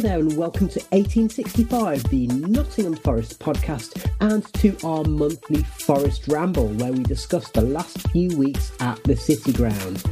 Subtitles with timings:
[0.00, 6.26] Hello there, and welcome to 1865, the Nottingham Forest podcast, and to our monthly Forest
[6.26, 10.02] Ramble, where we discuss the last few weeks at the City Ground.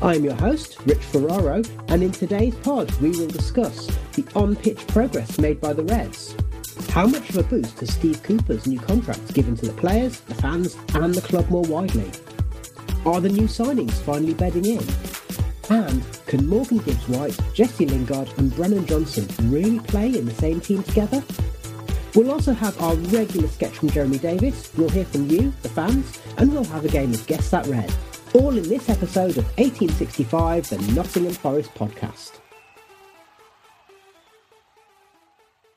[0.00, 4.54] I am your host, Rich Ferraro, and in today's pod, we will discuss the on
[4.54, 6.36] pitch progress made by the Reds.
[6.90, 10.36] How much of a boost has Steve Cooper's new contract given to the players, the
[10.36, 12.08] fans, and the club more widely?
[13.04, 15.13] Are the new signings finally bedding in?
[15.70, 20.60] And can Morgan Gibbs White, Jesse Lingard, and Brennan Johnson really play in the same
[20.60, 21.22] team together?
[22.14, 26.20] We'll also have our regular sketch from Jeremy Davis, we'll hear from you, the fans,
[26.36, 27.92] and we'll have a game of Guess That Red.
[28.34, 32.40] All in this episode of 1865, the Nottingham Forest podcast.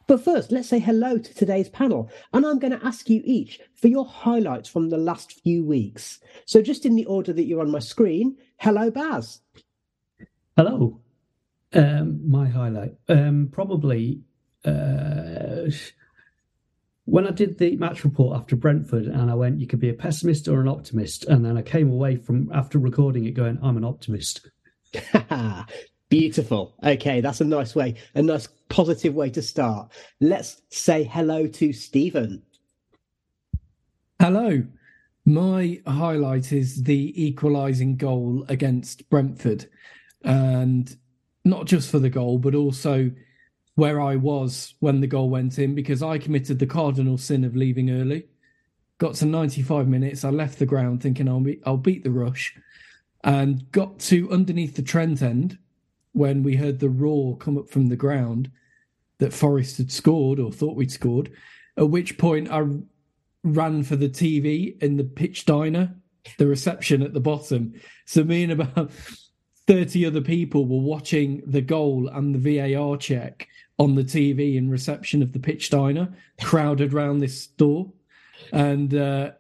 [0.08, 3.60] But first, let's say hello to today's panel, and I'm going to ask you each
[3.76, 6.20] for your highlights from the last few weeks.
[6.46, 9.42] So, just in the order that you're on my screen, hello, Baz.
[10.58, 11.00] Hello.
[11.74, 14.24] Um, my highlight, um, probably
[14.66, 15.70] uh,
[17.06, 19.94] when I did the match report after Brentford, and I went, "You could be a
[19.94, 23.78] pessimist or an optimist," and then I came away from after recording it going, "I'm
[23.78, 24.50] an optimist."
[26.10, 26.74] Beautiful.
[26.84, 29.92] Okay, that's a nice way, a nice positive way to start.
[30.20, 32.42] Let's say hello to Stephen.
[34.20, 34.64] Hello.
[35.24, 39.68] My highlight is the equalising goal against Brentford
[40.24, 40.96] and
[41.46, 43.12] not just for the goal, but also
[43.76, 47.56] where I was when the goal went in because I committed the cardinal sin of
[47.56, 48.28] leaving early.
[48.98, 52.56] Got to 95 minutes, I left the ground thinking I'll, be, I'll beat the rush,
[53.24, 55.60] and got to underneath the Trent end
[56.14, 58.50] when we heard the roar come up from the ground
[59.20, 61.32] that Forest had scored or thought we'd scored.
[61.78, 62.66] At which point I
[63.44, 65.96] ran for the TV in the pitch diner,
[66.38, 67.80] the reception at the bottom.
[68.06, 68.92] So me and about
[69.68, 73.48] 30 other people were watching the goal and the VAR check
[73.80, 76.12] on the TV in reception of the pitch diner,
[76.42, 77.92] crowded around this store.
[78.52, 79.32] And uh,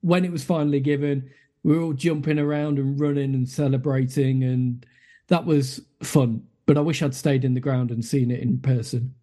[0.00, 1.30] when it was finally given,
[1.62, 4.84] we were all jumping around and running and celebrating, and
[5.28, 6.42] that was fun.
[6.66, 9.14] But I wish I'd stayed in the ground and seen it in person.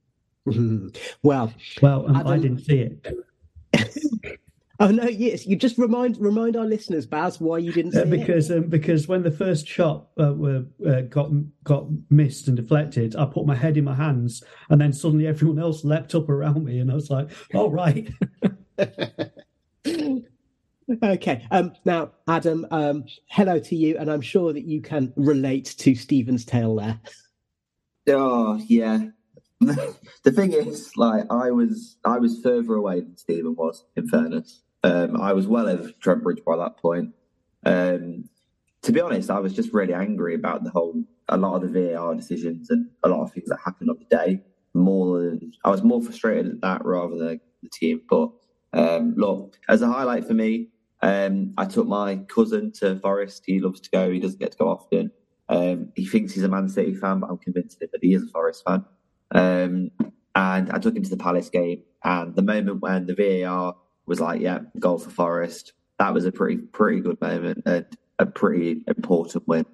[1.23, 3.07] Well, well, um, I didn't see it.
[4.81, 5.03] Oh no!
[5.03, 9.07] Yes, you just remind remind our listeners, Baz, why you didn't uh, because um, because
[9.07, 11.29] when the first shot uh, were, uh, got
[11.63, 15.59] got missed and deflected, I put my head in my hands, and then suddenly everyone
[15.59, 18.11] else leapt up around me, and I was like, "All oh, right."
[21.03, 21.47] okay.
[21.51, 25.93] Um, now, Adam, um, hello to you, and I'm sure that you can relate to
[25.93, 26.99] Stephen's tale there.
[28.07, 29.09] Oh yeah,
[29.59, 33.85] the thing is, like I was, I was further away than Stephen was.
[33.95, 37.13] In fairness, um, I was well over Trent Bridge by that point.
[37.65, 38.29] Um,
[38.83, 41.93] to be honest, I was just really angry about the whole, a lot of the
[41.93, 44.41] VAR decisions and a lot of things that happened on the day.
[44.73, 48.01] More than I was more frustrated at that rather than the team.
[48.09, 48.29] But
[48.73, 50.69] um, look, as a highlight for me,
[51.01, 53.43] um, I took my cousin to Forest.
[53.45, 54.11] He loves to go.
[54.11, 55.11] He doesn't get to go often.
[55.49, 58.27] Um, he thinks he's a Man City fan, but I'm convinced that he is a
[58.27, 58.85] Forest fan.
[59.31, 59.91] Um,
[60.35, 63.75] and I took him to the Palace game, and the moment when the VAR
[64.05, 67.63] was like, "Yeah, goal for Forest," that was a pretty pretty good moment.
[67.65, 67.85] And
[68.21, 69.65] a pretty important win.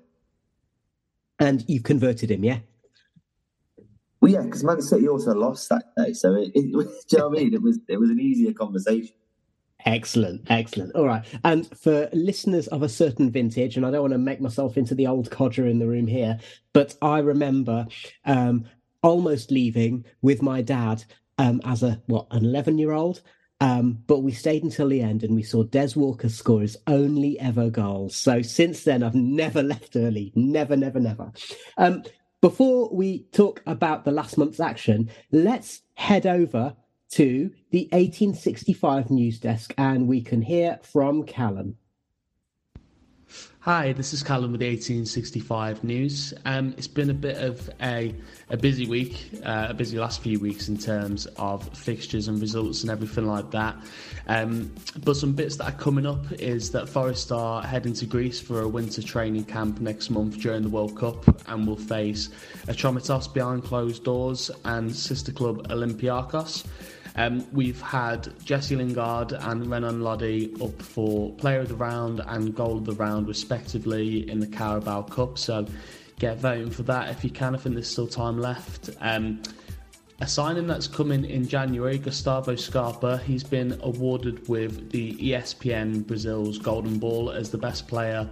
[1.40, 2.60] And you've converted him, yeah?
[4.20, 7.30] Well, yeah, because Man City also lost that day, so it, it, do you know
[7.30, 7.54] what I mean?
[7.54, 9.14] It was it was an easier conversation.
[9.86, 10.96] Excellent, excellent.
[10.96, 11.24] All right.
[11.44, 14.96] And for listeners of a certain vintage, and I don't want to make myself into
[14.96, 16.40] the old codger in the room here,
[16.74, 17.86] but I remember
[18.26, 18.66] um,
[19.04, 21.04] almost leaving with my dad
[21.38, 23.22] um, as a what an eleven year old.
[23.60, 27.40] Um, but we stayed until the end and we saw Des Walker score his only
[27.40, 28.10] ever goal.
[28.10, 30.32] So since then, I've never left early.
[30.36, 31.32] Never, never, never.
[31.78, 32.04] Um,
[32.42, 36.76] before we talk about the last month's action, let's head over
[37.10, 41.78] to the 1865 news desk and we can hear from Callum.
[43.68, 46.34] Hi, this is Callum with 1865 News.
[46.46, 48.16] Um, it's been a bit of a,
[48.50, 52.84] a busy week, uh, a busy last few weeks in terms of fixtures and results
[52.84, 53.76] and everything like that.
[54.28, 58.40] Um, but some bits that are coming up is that Forest are heading to Greece
[58.40, 62.30] for a winter training camp next month during the World Cup and will face
[62.68, 66.66] Atromitos behind closed doors and sister club Olympiakos.
[67.18, 72.56] Um, we've had Jesse Lingard and Renan Lodi up for Player of the Round and
[72.56, 75.38] Goal of the Round, respectively, in the Carabao Cup.
[75.40, 75.66] So
[76.20, 77.56] get voting for that if you can.
[77.56, 78.92] I think there's still time left.
[79.02, 79.42] Um,
[80.20, 83.18] a signing that's coming in January, Gustavo Scarpa.
[83.20, 88.28] He's been awarded with the ESPN Brazil's Golden Ball as the best player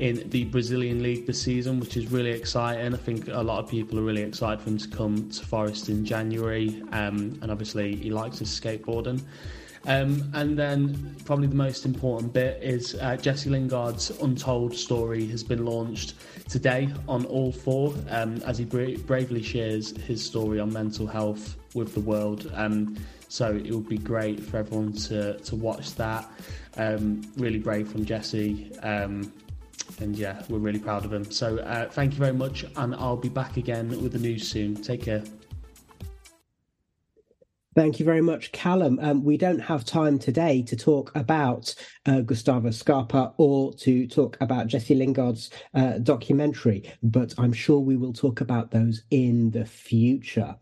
[0.00, 2.92] in the Brazilian League this season, which is really exciting.
[2.92, 5.88] I think a lot of people are really excited for him to come to Forest
[5.88, 9.20] in January, um, and obviously he likes his skateboarding.
[9.88, 15.42] Um, and then, probably the most important bit is uh, Jesse Lingard's untold story has
[15.42, 16.14] been launched
[16.46, 21.56] today on All Four um, as he bra- bravely shares his story on mental health
[21.74, 22.50] with the world.
[22.54, 22.96] Um,
[23.28, 26.30] so it would be great for everyone to, to watch that.
[26.76, 28.70] Um, really brave from Jesse.
[28.82, 29.32] Um,
[30.00, 31.30] and yeah, we're really proud of him.
[31.30, 34.76] So uh, thank you very much, and I'll be back again with the news soon.
[34.82, 35.24] Take care.
[37.78, 38.98] Thank you very much, Callum.
[39.00, 41.72] Um, we don't have time today to talk about
[42.06, 47.96] uh, Gustavo Scarpa or to talk about Jesse Lingard's uh, documentary, but I'm sure we
[47.96, 50.56] will talk about those in the future.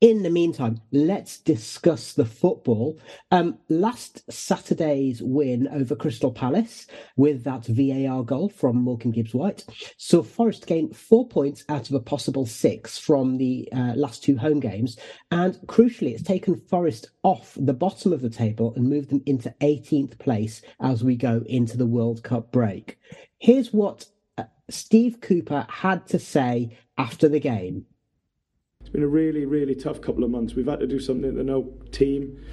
[0.00, 2.98] In the meantime, let's discuss the football.
[3.30, 6.86] Um, last Saturday's win over Crystal Palace
[7.18, 9.66] with that VAR goal from Morgan Gibbs White
[9.98, 14.38] saw Forest gain four points out of a possible six from the uh, last two
[14.38, 14.96] home games.
[15.30, 19.54] And crucially, it's taken Forest off the bottom of the table and moved them into
[19.60, 22.98] 18th place as we go into the World Cup break.
[23.36, 24.06] Here's what
[24.38, 27.84] uh, Steve Cooper had to say after the game
[28.90, 30.56] it's been a really, really tough couple of months.
[30.56, 32.44] We've had to do something that no team,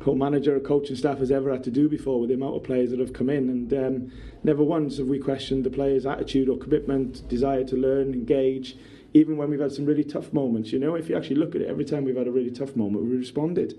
[0.00, 2.64] co manager, or coaching staff has ever had to do before with the amount of
[2.64, 3.48] players that have come in.
[3.48, 4.12] And um,
[4.42, 8.76] never once have we questioned the players' attitude or commitment, desire to learn, engage,
[9.12, 10.72] even when we've had some really tough moments.
[10.72, 12.74] You know, if you actually look at it, every time we've had a really tough
[12.74, 13.78] moment, we responded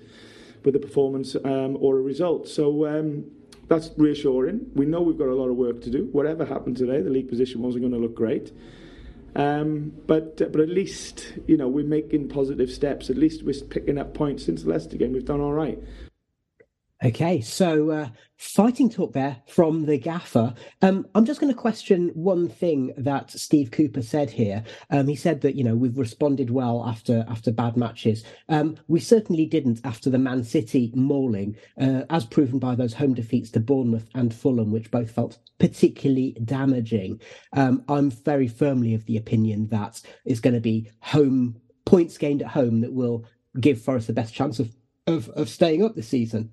[0.64, 2.48] with a performance um, or a result.
[2.48, 3.26] So, um,
[3.68, 4.72] that's reassuring.
[4.74, 6.08] We know we've got a lot of work to do.
[6.14, 8.54] Whatever happened today, the league position wasn't going to look great.
[9.36, 13.10] Um, but uh, but at least you know we're making positive steps.
[13.10, 15.12] At least we're picking up points since the Leicester game.
[15.14, 15.78] We've done all right.
[17.04, 20.54] Okay, so uh, fighting talk there from the gaffer.
[20.82, 24.64] Um, I'm just going to question one thing that Steve Cooper said here.
[24.90, 28.24] Um, he said that you know we've responded well after after bad matches.
[28.48, 33.14] Um, we certainly didn't after the Man City mauling, uh, as proven by those home
[33.14, 37.20] defeats to Bournemouth and Fulham, which both felt particularly damaging.
[37.52, 42.42] Um, I'm very firmly of the opinion that it's going to be home points gained
[42.42, 43.26] at home that will
[43.60, 44.74] give Forest the best chance of
[45.08, 46.52] of, of staying up this season.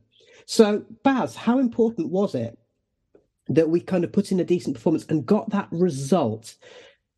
[0.52, 2.58] So, Baz, how important was it
[3.48, 6.56] that we kind of put in a decent performance and got that result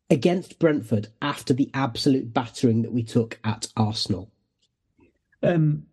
[0.09, 4.31] against Brentford after the absolute battering that we took at Arsenal?
[5.43, 5.83] Um,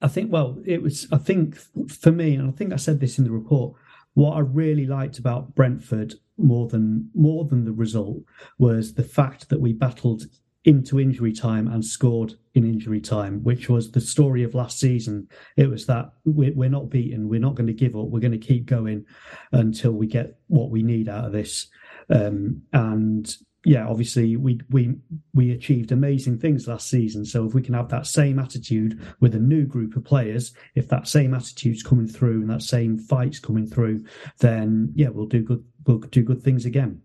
[0.00, 1.56] I think, well, it was, I think
[1.90, 3.74] for me, and I think I said this in the report,
[4.14, 8.18] what I really liked about Brentford more than more than the result
[8.56, 10.26] was the fact that we battled
[10.66, 15.28] into injury time and scored in injury time, which was the story of last season.
[15.56, 18.38] It was that we're, not beaten, we're not going to give up, we're going to
[18.38, 19.06] keep going
[19.52, 21.68] until we get what we need out of this.
[22.10, 23.32] Um, and
[23.64, 24.94] yeah, obviously we we
[25.34, 27.24] we achieved amazing things last season.
[27.24, 30.88] So if we can have that same attitude with a new group of players, if
[30.88, 34.04] that same attitude's coming through and that same fight's coming through,
[34.40, 35.64] then yeah, we'll do good.
[35.86, 37.02] We'll do good things again.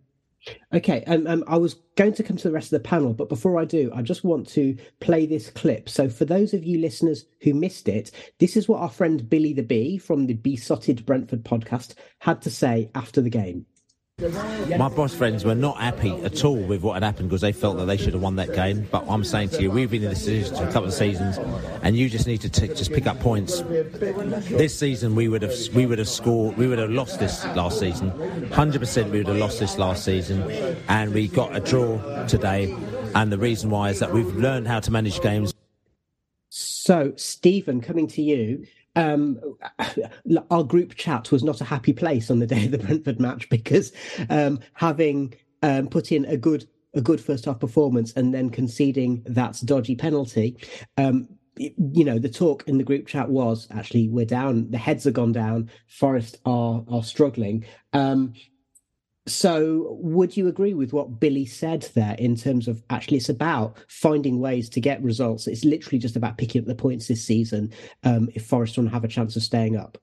[0.74, 3.30] Okay, um, um, I was going to come to the rest of the panel, but
[3.30, 5.88] before I do, I just want to play this clip.
[5.88, 9.54] So, for those of you listeners who missed it, this is what our friend Billy
[9.54, 13.66] the Bee from the Beesotted Brentford podcast had to say after the game.
[14.78, 17.78] My boss friends were not happy at all with what had happened because they felt
[17.78, 18.88] that they should have won that game.
[18.92, 21.38] But I'm saying to you, we've been in this position for a couple of seasons,
[21.82, 23.62] and you just need to t- just pick up points.
[23.62, 27.80] This season, we would have we would have scored, we would have lost this last
[27.80, 28.12] season.
[28.52, 30.42] Hundred percent, we would have lost this last season,
[30.88, 31.98] and we got a draw
[32.28, 32.76] today.
[33.16, 35.54] And the reason why is that we've learned how to manage games.
[36.50, 39.40] So, Stephen, coming to you, um,
[40.52, 43.50] our group chat was not a happy place on the day of the Brentford match
[43.50, 43.92] because
[44.30, 45.34] um, having
[45.64, 49.96] um, put in a good a good first half performance and then conceding that dodgy
[49.96, 50.58] penalty.
[50.98, 55.06] Um, you know, the talk in the group chat was actually we're down, the heads
[55.06, 57.66] are gone down, Forest are are struggling.
[59.28, 63.78] So, would you agree with what Billy said there in terms of actually it's about
[63.88, 65.46] finding ways to get results?
[65.46, 67.72] It's literally just about picking up the points this season
[68.04, 70.00] um, if Forest want to have a chance of staying up.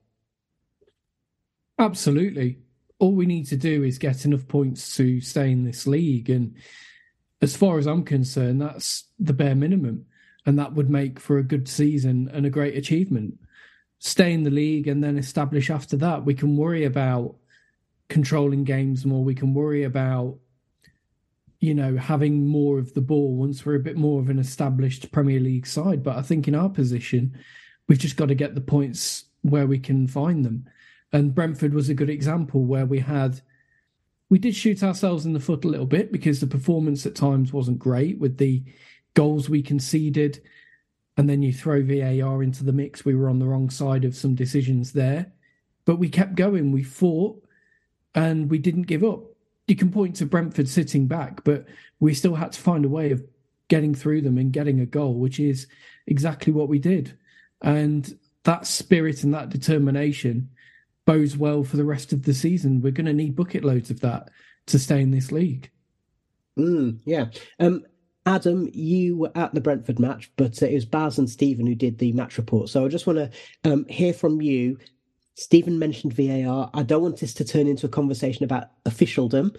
[1.81, 2.59] Absolutely.
[3.01, 6.31] All we need to do is get enough points to stay in this league.
[6.31, 6.55] And
[7.43, 10.07] as far as I'm concerned, that's the bare minimum.
[10.47, 13.39] And that would make for a good season and a great achievement.
[13.99, 16.25] Stay in the league and then establish after that.
[16.25, 17.35] We can worry about
[18.09, 19.23] controlling games more.
[19.23, 20.39] We can worry about,
[21.61, 25.13] you know, having more of the ball once we're a bit more of an established
[25.13, 26.03] Premier League side.
[26.03, 27.39] But I think in our position,
[27.87, 30.67] we've just got to get the points where we can find them.
[31.13, 33.41] And Brentford was a good example where we had,
[34.29, 37.53] we did shoot ourselves in the foot a little bit because the performance at times
[37.53, 38.63] wasn't great with the
[39.15, 40.43] goals we conceded.
[41.17, 43.05] And then you throw VAR into the mix.
[43.05, 45.33] We were on the wrong side of some decisions there.
[45.85, 46.71] But we kept going.
[46.71, 47.43] We fought
[48.19, 49.23] and we didn't give up.
[49.69, 51.67] You can point to Brentford sitting back, but
[52.01, 53.23] we still had to find a way of
[53.69, 55.69] getting through them and getting a goal, which is
[56.09, 57.17] exactly what we did.
[57.63, 60.51] And that spirit and that determination
[61.07, 62.83] bodes well for the rest of the season.
[62.83, 64.31] We're going to need bucket loads of that
[64.67, 65.71] to stay in this league.
[66.59, 67.27] Mm, yeah.
[67.61, 67.85] Um,
[68.27, 71.99] Adam, you were at the Brentford match, but it was Baz and Stephen who did
[71.99, 72.69] the match report.
[72.69, 73.31] So I just want to
[73.71, 74.77] um, hear from you
[75.39, 76.69] Stephen mentioned VAR.
[76.75, 79.53] I don't want this to turn into a conversation about officialdom,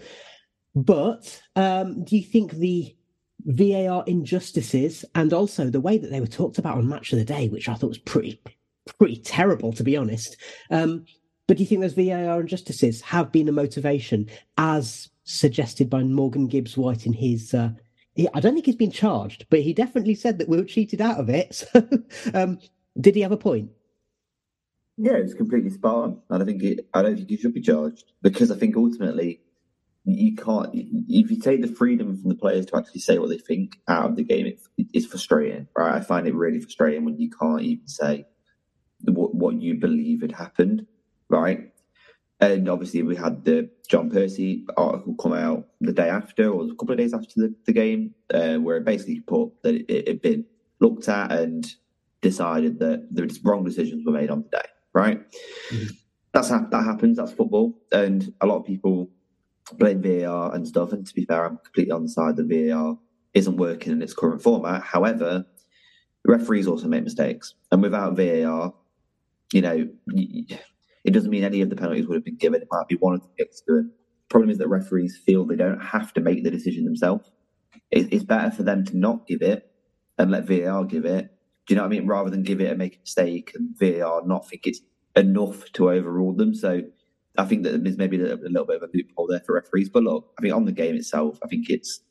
[0.76, 2.94] but um, do you think the
[3.46, 7.24] VAR injustices and also the way that they were talked about on Match of the
[7.24, 8.42] Day, which I thought was pretty,
[8.98, 10.36] pretty terrible to be honest.
[10.70, 11.06] Um,
[11.48, 16.48] but do you think those VAR injustices have been a motivation, as suggested by Morgan
[16.48, 17.54] Gibbs White in his?
[17.54, 17.70] Uh,
[18.34, 21.20] I don't think he's been charged, but he definitely said that we were cheated out
[21.20, 21.64] of it.
[21.74, 21.88] So,
[22.34, 22.60] um,
[23.00, 23.72] did he have a point?
[25.02, 26.42] Yeah, it's completely spot on.
[26.42, 29.40] I think it, I don't think you should be charged because I think ultimately
[30.04, 30.70] you can't.
[30.74, 34.10] If you take the freedom from the players to actually say what they think out
[34.10, 35.96] of the game, it, it's frustrating, right?
[35.96, 38.26] I find it really frustrating when you can't even say
[39.06, 40.86] what what you believe had happened,
[41.30, 41.72] right?
[42.42, 46.76] And obviously, we had the John Percy article come out the day after, or a
[46.76, 50.08] couple of days after the, the game, uh, where it basically put that it, it
[50.10, 50.44] had been
[50.82, 51.74] looked at and
[52.20, 55.20] decided that the wrong decisions were made on the day right?
[55.72, 55.88] Mm-hmm.
[56.34, 57.18] That's that happens.
[57.18, 59.10] That's football, and a lot of people
[59.78, 60.94] blame VAR and stuff.
[60.94, 62.98] And to be fair, I'm completely on the side that VAR
[63.34, 64.84] isn't working in its current format.
[64.84, 65.46] However,
[66.26, 68.74] referees also make mistakes, and without VAR,
[69.54, 72.62] you know, it doesn't mean any of the penalties would have been given.
[72.62, 73.92] It might be one of the picks given.
[74.30, 77.32] Problem is that referees feel they don't have to make the decision themselves.
[77.90, 79.72] It's better for them to not give it
[80.20, 81.32] and let VAR give it
[81.70, 82.08] do you know what I mean?
[82.08, 84.82] Rather than give it and make a mistake and VAR not think it's
[85.16, 86.56] enough to overrule them.
[86.56, 86.82] So
[87.38, 89.88] I think that there's maybe a, little bit of a loophole there for referees.
[89.88, 92.02] But look, I think on the game itself, I think it's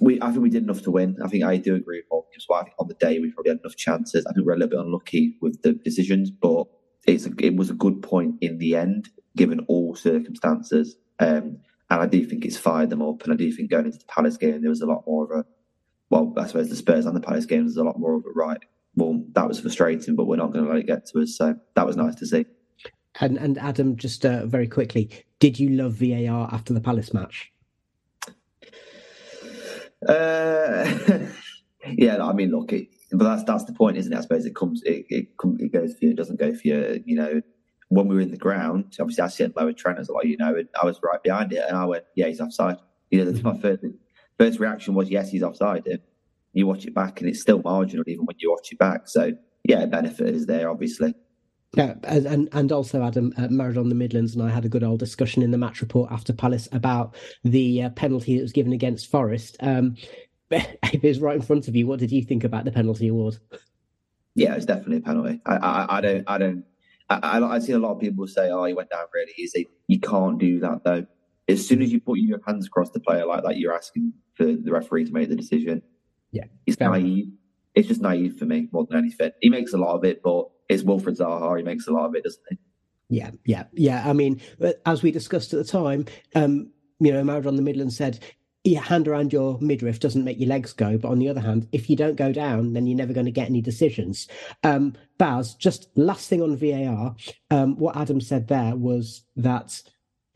[0.00, 0.18] we.
[0.22, 1.18] I think we did enough to win.
[1.22, 2.26] I think I do agree with Paul.
[2.46, 4.24] Why I think on the day we probably had enough chances.
[4.24, 6.68] I think we're a little bit unlucky with the decisions, but
[7.06, 10.96] it's a, it was a good point in the end, given all circumstances.
[11.18, 11.58] Um,
[11.90, 13.24] and I do think it's fired them up.
[13.24, 15.30] And I do think going into the Palace game, there was a lot more of
[15.38, 15.44] a
[16.10, 18.30] well, I suppose the Spurs and the Palace games is a lot more of a
[18.34, 18.60] right.
[18.94, 21.36] Well, that was frustrating, but we're not going to let it get to us.
[21.36, 22.46] So that was nice to see.
[23.20, 27.50] And and Adam, just uh, very quickly, did you love VAR after the Palace match?
[30.06, 30.98] Uh,
[31.92, 34.16] yeah, I mean, look, it, but that's that's the point, isn't it?
[34.16, 37.02] I suppose it comes, it it, it goes for you, it doesn't go for you.
[37.06, 37.42] You know,
[37.88, 40.36] when we were in the ground, obviously I sit lower Trent as a lot, you
[40.36, 42.76] know, and I was right behind it, and I went, yeah, he's offside.
[43.10, 43.82] You know, that's my first
[44.38, 45.86] first reaction was yes, he's offside.
[45.86, 46.00] And
[46.52, 49.08] you watch it back, and it's still marginal even when you watch it back.
[49.08, 49.32] So
[49.64, 51.14] yeah, benefit is there, obviously.
[51.74, 54.84] Yeah, and and also Adam uh, married on the Midlands and I had a good
[54.84, 57.14] old discussion in the match report after Palace about
[57.44, 59.56] the uh, penalty that was given against Forest.
[59.60, 59.96] Um,
[60.50, 63.08] if it was right in front of you, what did you think about the penalty
[63.08, 63.38] award?
[64.34, 65.40] Yeah, it's definitely a penalty.
[65.44, 66.64] I, I, I don't, I don't,
[67.10, 69.68] I, I, I've seen a lot of people say, "Oh, he went down really easy."
[69.88, 71.06] You can't do that though.
[71.48, 74.46] As soon as you put your hands across the player like that, you're asking for
[74.46, 75.82] the referee to make the decision.
[76.32, 77.28] Yeah, it's naive.
[77.74, 79.30] It's just naive for me more than anything.
[79.40, 81.56] He makes a lot of it, but it's Wilfried Zaha.
[81.58, 82.58] He makes a lot of it, doesn't he?
[83.08, 84.08] Yeah, yeah, yeah.
[84.08, 84.40] I mean,
[84.84, 88.18] as we discussed at the time, um, you know, Maradon the Midland said,
[88.64, 90.98] your hand around your midriff doesn't make your legs go.
[90.98, 93.32] But on the other hand, if you don't go down, then you're never going to
[93.32, 94.26] get any decisions.
[94.64, 97.14] Um, Baz, just last thing on VAR,
[97.50, 99.80] um, what Adam said there was that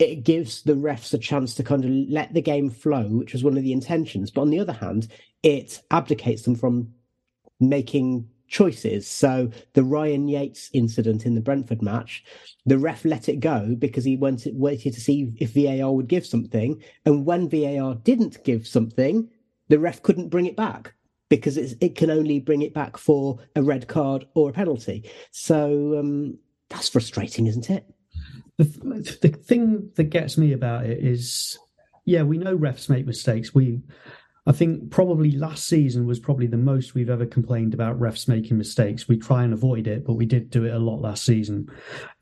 [0.01, 3.45] it gives the refs a chance to kind of let the game flow, which was
[3.45, 4.31] one of the intentions.
[4.31, 5.09] But on the other hand,
[5.43, 6.93] it abdicates them from
[7.61, 9.07] making choices.
[9.07, 12.25] So the Ryan Yates incident in the Brentford match,
[12.65, 16.27] the ref let it go because he went waited to see if VAR would give
[16.27, 19.29] something, and when VAR didn't give something,
[19.69, 20.95] the ref couldn't bring it back
[21.29, 25.09] because it can only bring it back for a red card or a penalty.
[25.31, 26.39] So um,
[26.71, 27.85] that's frustrating, isn't it?
[28.61, 31.59] The, the thing that gets me about it is,
[32.05, 33.55] yeah, we know refs make mistakes.
[33.55, 33.81] We
[34.47, 38.59] I think probably last season was probably the most we've ever complained about refs making
[38.59, 39.09] mistakes.
[39.09, 41.69] We try and avoid it, but we did do it a lot last season.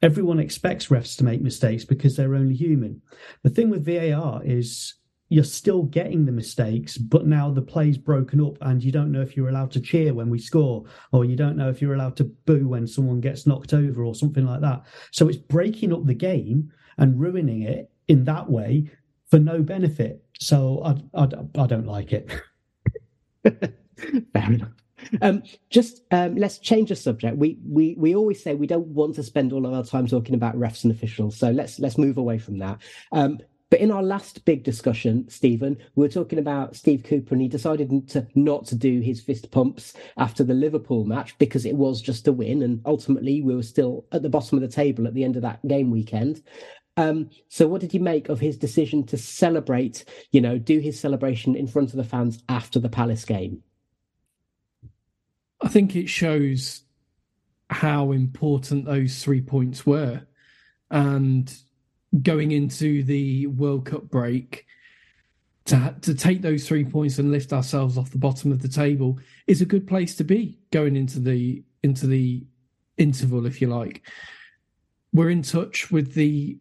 [0.03, 3.03] Everyone expects refs to make mistakes because they're only human.
[3.43, 4.95] The thing with VAR is
[5.29, 9.21] you're still getting the mistakes, but now the play's broken up and you don't know
[9.21, 12.17] if you're allowed to cheer when we score, or you don't know if you're allowed
[12.17, 14.85] to boo when someone gets knocked over or something like that.
[15.11, 18.91] So it's breaking up the game and ruining it in that way
[19.31, 20.25] for no benefit.
[20.41, 21.29] So I, I,
[21.63, 22.31] I don't like it.
[24.33, 24.73] Fair enough.
[25.23, 27.37] Um, just um, let's change the subject.
[27.37, 30.35] We we we always say we don't want to spend all of our time talking
[30.35, 32.79] about refs and officials, so let's let's move away from that.
[33.13, 33.39] Um,
[33.71, 37.49] but in our last big discussion, Stephen, we were talking about Steve Cooper, and he
[37.49, 42.01] decided to not to do his fist pumps after the Liverpool match because it was
[42.01, 45.15] just a win, and ultimately we were still at the bottom of the table at
[45.15, 46.43] the end of that game weekend.
[46.97, 50.99] Um, so, what did you make of his decision to celebrate, you know, do his
[50.99, 53.63] celebration in front of the fans after the Palace game?
[55.61, 56.83] I think it shows
[57.71, 60.23] how important those three points were.
[60.91, 61.55] And
[62.23, 64.67] going into the World Cup break,
[65.69, 69.19] to, to take those three points and lift ourselves off the bottom of the table
[69.47, 72.45] is a good place to be going into the into the
[72.97, 74.03] interval, if you like.
[75.13, 76.59] We're in touch with the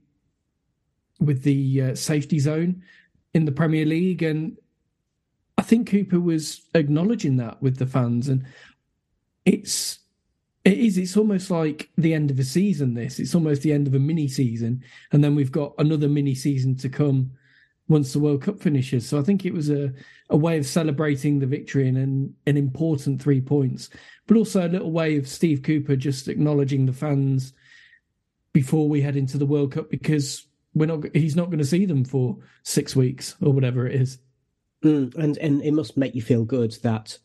[1.20, 2.84] with the uh, safety zone
[3.34, 4.58] in the Premier League, and
[5.58, 8.46] I think Cooper was acknowledging that with the fans, and
[9.46, 10.00] it's
[10.68, 12.94] it is it's almost like the end of a season.
[12.94, 16.36] This it's almost the end of a mini season, and then we've got another mini
[16.36, 17.32] season to come
[17.88, 19.08] once the World Cup finishes.
[19.08, 19.94] So I think it was a,
[20.30, 23.90] a way of celebrating the victory and an, an important three points,
[24.28, 27.54] but also a little way of Steve Cooper just acknowledging the fans
[28.52, 31.86] before we head into the World Cup because we're not he's not going to see
[31.86, 34.20] them for six weeks or whatever it is.
[34.84, 37.18] Mm, and and it must make you feel good that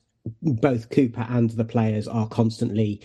[0.43, 3.03] both Cooper and the players are constantly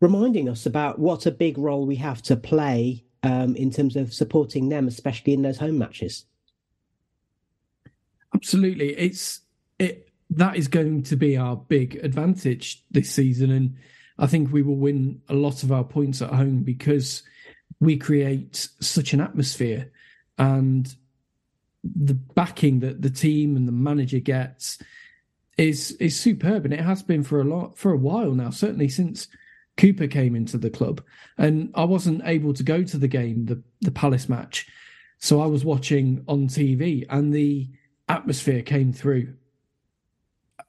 [0.00, 4.12] reminding us about what a big role we have to play um, in terms of
[4.12, 6.24] supporting them, especially in those home matches.
[8.34, 9.40] Absolutely, it's
[9.78, 13.76] it that is going to be our big advantage this season, and
[14.18, 17.22] I think we will win a lot of our points at home because
[17.80, 19.90] we create such an atmosphere
[20.38, 20.94] and
[21.82, 24.78] the backing that the team and the manager gets
[25.60, 28.88] is is superb and it has been for a lot for a while now certainly
[28.88, 29.28] since
[29.76, 31.02] Cooper came into the club
[31.38, 34.66] and I wasn't able to go to the game the the Palace match
[35.18, 37.68] so I was watching on TV and the
[38.08, 39.34] atmosphere came through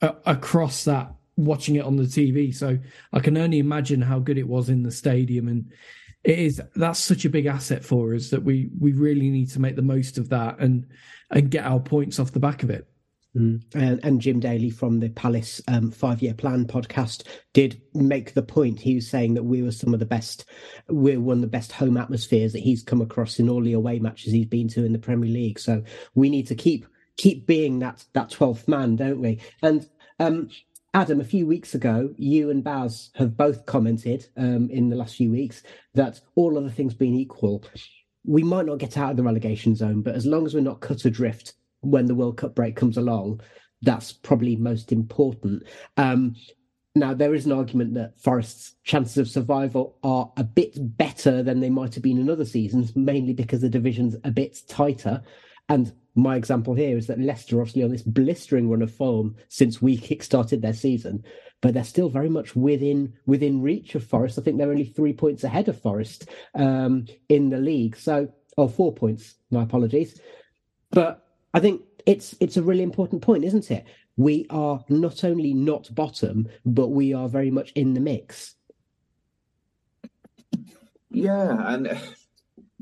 [0.02, 2.78] a- across that watching it on the TV so
[3.14, 5.72] I can only imagine how good it was in the stadium and
[6.26, 9.62] it is that's such a big asset for us that we we really need to
[9.62, 10.86] make the most of that and
[11.32, 12.91] and get our points off the back of it.
[13.36, 13.64] Mm.
[13.74, 18.42] And, and, Jim Daly from the Palace um, Five Year Plan podcast did make the
[18.42, 18.82] point.
[18.82, 20.44] He was saying that we were some of the best,
[20.90, 24.00] we're one of the best home atmospheres that he's come across in all the away
[24.00, 25.60] matches he's been to in the Premier League.
[25.60, 25.82] So
[26.14, 29.40] we need to keep keep being that that twelfth man, don't we?
[29.62, 29.88] And
[30.20, 30.50] um,
[30.94, 35.16] Adam, a few weeks ago, you and Baz have both commented um, in the last
[35.16, 35.64] few weeks
[35.94, 37.64] that all other things being equal,
[38.26, 40.82] we might not get out of the relegation zone, but as long as we're not
[40.82, 43.42] cut adrift when the World Cup break comes along,
[43.82, 45.64] that's probably most important.
[45.98, 46.36] Um,
[46.94, 51.62] now, there is an argument that Forest's chances of survival are a bit better than
[51.62, 55.22] they might have been in other seasons, mainly because the division's a bit tighter.
[55.70, 59.82] And my example here is that Leicester, obviously, on this blistering run of form since
[59.82, 61.24] we kick-started their season,
[61.62, 64.38] but they're still very much within within reach of Forest.
[64.38, 67.96] I think they're only three points ahead of Forest um, in the league.
[67.96, 69.36] So, or four points.
[69.50, 70.20] My apologies.
[70.90, 73.86] But I think it's it's a really important point, isn't it?
[74.18, 78.56] We are not only not bottom, but we are very much in the mix.
[81.10, 81.98] Yeah, and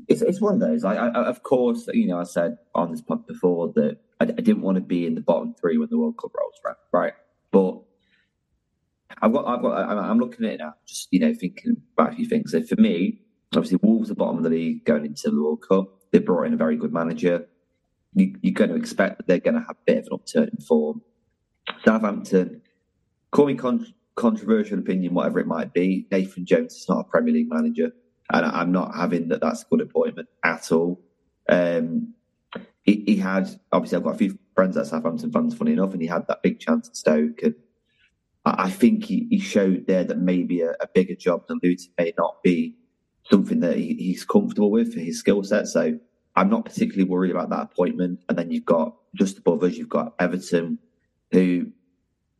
[0.08, 0.84] it's it's one of those.
[0.84, 4.26] I, I of course, you know, I said on this pod before that I, I,
[4.26, 7.14] didn't want to be in the bottom three when the World Cup rolls around, right?
[7.50, 7.80] But
[9.22, 12.16] I've got, I've got, I'm looking at it now, just you know, thinking about a
[12.16, 12.52] few things.
[12.52, 13.20] So for me,
[13.54, 15.88] obviously, Wolves are bottom of the league going into the World Cup.
[16.12, 17.46] They brought in a very good manager.
[18.14, 20.50] You, are going to expect that they're going to have a bit of an upturn
[20.52, 21.02] in form.
[21.84, 22.62] Southampton,
[23.30, 26.06] call me con- controversial opinion, whatever it might be.
[26.10, 27.92] Nathan Jones is not a Premier League manager,
[28.32, 29.40] and I'm not having that.
[29.40, 31.00] That's a good appointment at all.
[31.48, 32.14] Um,
[32.82, 36.02] he, he, had obviously I've got a few friends at Southampton fans, funny enough, and
[36.02, 37.54] he had that big chance at Stoke, and
[38.44, 42.14] I think he, he showed there that maybe a, a, bigger job than Luton may
[42.16, 42.76] not be
[43.30, 45.68] something that he, he's comfortable with for his skill set.
[45.68, 45.98] So
[46.40, 48.20] I'm not particularly worried about that appointment.
[48.28, 50.78] And then you've got just above us, you've got Everton,
[51.32, 51.66] who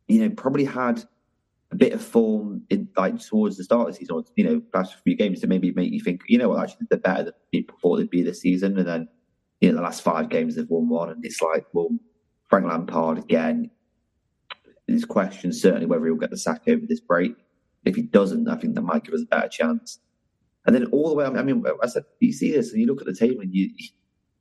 [0.07, 1.03] you know probably had
[1.71, 4.95] a bit of form in like towards the start of the season, you know, last
[5.03, 7.77] few games to maybe make you think, you know, what, actually they're better than people
[7.79, 9.07] thought they'd be this season, and then
[9.59, 11.89] you know the last five games they've won one, and it's like, well,
[12.49, 13.69] Frank Lampard again
[14.87, 17.35] there's questions certainly whether he'll get the sack over this break.
[17.85, 19.99] If he doesn't, I think that might give us a better chance.
[20.65, 23.01] And then all the way, I mean, I said, you see this and you look
[23.01, 23.71] at the table and you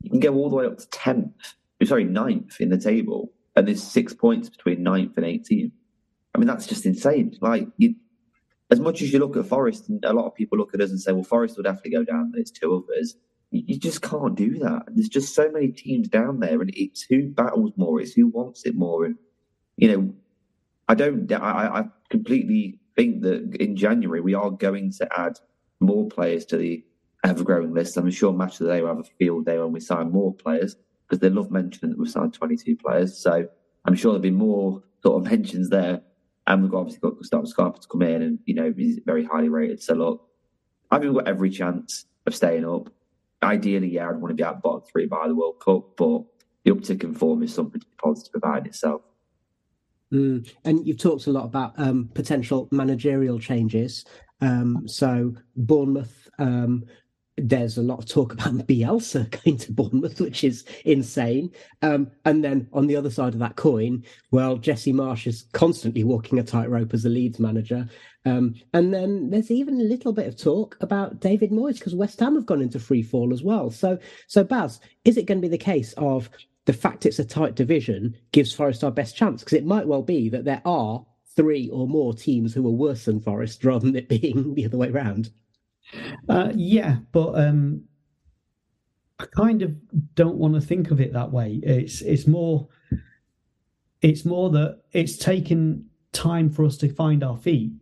[0.02, 1.32] you can go all the way up to 10th,
[1.84, 5.72] sorry, ninth in the table, and there's six points between ninth and 18th.
[6.34, 7.36] I mean, that's just insane.
[7.40, 7.94] Like, you,
[8.70, 10.90] as much as you look at Forest, and a lot of people look at us
[10.90, 13.16] and say, well, Forest will definitely go down, there's two others.
[13.50, 14.84] You, you just can't do that.
[14.88, 18.64] There's just so many teams down there, and it's who battles more, it's who wants
[18.64, 19.04] it more.
[19.04, 19.16] And,
[19.76, 20.14] you know,
[20.88, 21.30] I don't.
[21.32, 25.38] I, I completely think that in January we are going to add
[25.80, 26.84] more players to the
[27.24, 27.96] ever-growing list.
[27.96, 30.34] I'm sure Match of the Day will have a field day when we sign more
[30.34, 33.18] players because they love mentioning that we've signed 22 players.
[33.18, 33.46] So
[33.84, 36.02] I'm sure there'll be more sort of mentions there.
[36.46, 39.48] And we've obviously got Gustavo Scarpa to come in, and you know he's very highly
[39.48, 39.82] rated.
[39.82, 40.28] So look,
[40.90, 42.90] I think we've got every chance of staying up.
[43.42, 46.22] Ideally, yeah, I'd want to be at bottom three by the World Cup, but
[46.64, 49.02] the uptick in form is something to be positive about in itself.
[50.12, 50.50] Mm.
[50.64, 54.04] And you've talked a lot about um, potential managerial changes.
[54.40, 56.84] Um, so Bournemouth, um,
[57.36, 61.50] there's a lot of talk about Bielsa going to Bournemouth, which is insane.
[61.82, 66.04] Um, and then on the other side of that coin, well, Jesse Marsch is constantly
[66.04, 67.88] walking a tightrope as a Leeds manager.
[68.26, 72.20] Um, and then there's even a little bit of talk about David Moyes because West
[72.20, 73.70] Ham have gone into free fall as well.
[73.70, 76.28] So, so Baz, is it going to be the case of
[76.66, 80.02] the fact it's a tight division gives Forest our best chance because it might well
[80.02, 81.04] be that there are
[81.40, 84.76] three or more teams who are worse than Forest rather than it being the other
[84.76, 85.30] way around.
[86.28, 87.82] Uh, yeah, but um,
[89.18, 89.74] I kind of
[90.14, 91.60] don't want to think of it that way.
[91.62, 92.68] It's it's more
[94.02, 97.72] it's more that it's taken time for us to find our feet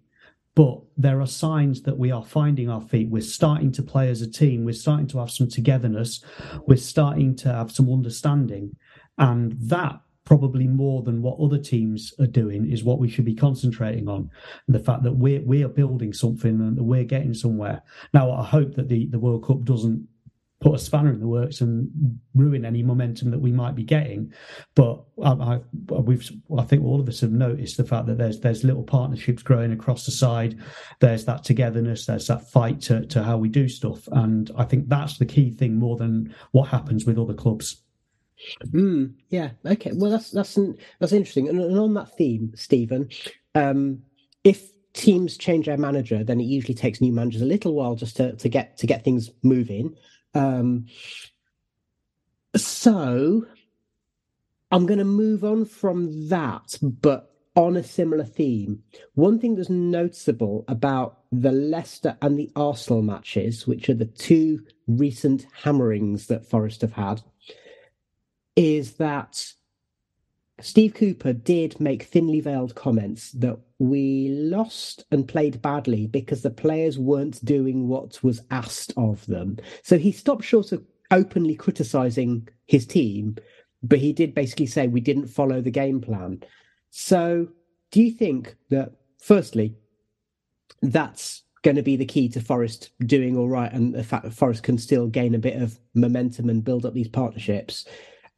[0.59, 3.09] but there are signs that we are finding our feet.
[3.11, 4.65] We're starting to play as a team.
[4.65, 6.25] We're starting to have some togetherness.
[6.67, 8.75] We're starting to have some understanding.
[9.19, 13.35] And that probably more than what other teams are doing is what we should be
[13.35, 14.31] concentrating on.
[14.69, 17.81] The fact that we're we are building something and that we're getting somewhere.
[18.13, 20.07] Now I hope that the, the World Cup doesn't
[20.61, 21.89] put a spanner in the works and
[22.35, 24.31] ruin any momentum that we might be getting.
[24.75, 25.61] But I, I,
[25.95, 29.43] we've, I think all of us have noticed the fact that there's there's little partnerships
[29.43, 30.59] growing across the side.
[31.01, 32.05] There's that togetherness.
[32.05, 35.53] There's that fight to, to how we do stuff, and I think that's the key
[35.53, 37.83] thing more than what happens with other clubs.
[38.67, 39.51] Mm, yeah.
[39.67, 39.93] Okay.
[39.95, 40.59] Well, that's that's
[40.99, 41.49] that's interesting.
[41.49, 43.09] And, and on that theme, Stephen,
[43.55, 44.03] um,
[44.45, 48.17] if teams change their manager, then it usually takes new managers a little while just
[48.17, 49.95] to, to get to get things moving.
[50.35, 50.87] Um,
[52.57, 53.47] so
[54.71, 58.83] I'm going to move on from that, but on a similar theme.
[59.15, 64.65] One thing that's noticeable about the Leicester and the Arsenal matches, which are the two
[64.87, 67.23] recent hammerings that Forest have had,
[68.59, 69.53] is that
[70.61, 76.51] Steve Cooper did make thinly veiled comments that we lost and played badly because the
[76.51, 79.59] players weren't doing what was asked of them.
[79.85, 83.37] So he stopped short of openly criticizing his team,
[83.85, 86.43] but he did basically say we didn't follow the game plan.
[86.91, 87.47] So
[87.93, 88.91] do you think that,
[89.21, 89.77] firstly,
[90.83, 94.35] that's going to be the key to Forest doing all right and the fact that
[94.35, 97.87] Forest can still gain a bit of momentum and build up these partnerships?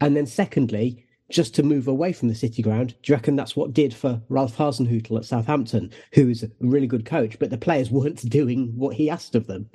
[0.01, 2.95] And then, secondly, just to move away from the City Ground.
[3.03, 7.07] Do you reckon that's what did for Ralph Hasenhüttl at Southampton, who's a really good
[7.07, 9.71] coach, but the players weren't doing what he asked of them?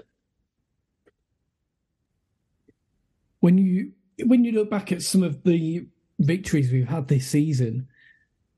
[3.39, 3.91] When you
[4.25, 5.87] when you look back at some of the
[6.19, 7.87] victories we've had this season,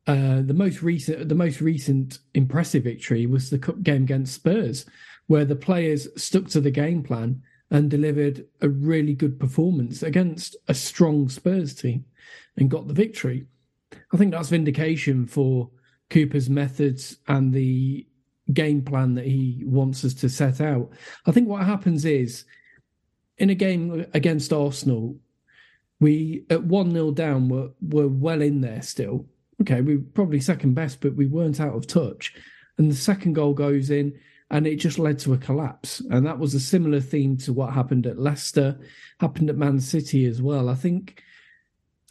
[0.05, 4.85] uh, the most recent the most recent impressive victory was the cup game against Spurs,
[5.27, 10.55] where the players stuck to the game plan and delivered a really good performance against
[10.67, 12.05] a strong Spurs team
[12.55, 13.45] and got the victory.
[14.13, 15.69] I think that's vindication for
[16.09, 18.07] Cooper's methods and the
[18.53, 20.89] game plan that he wants us to set out.
[21.25, 22.45] I think what happens is
[23.37, 25.17] in a game against Arsenal,
[25.99, 29.25] we at 1 0 down were, were well in there still.
[29.61, 32.33] Okay, we were probably second best, but we weren't out of touch.
[32.77, 34.17] And the second goal goes in,
[34.49, 35.99] and it just led to a collapse.
[36.09, 38.77] And that was a similar theme to what happened at Leicester,
[39.19, 40.69] happened at Man City as well.
[40.69, 41.23] I think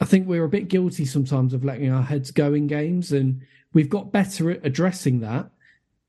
[0.01, 3.43] I think we're a bit guilty sometimes of letting our heads go in games, and
[3.73, 5.51] we've got better at addressing that.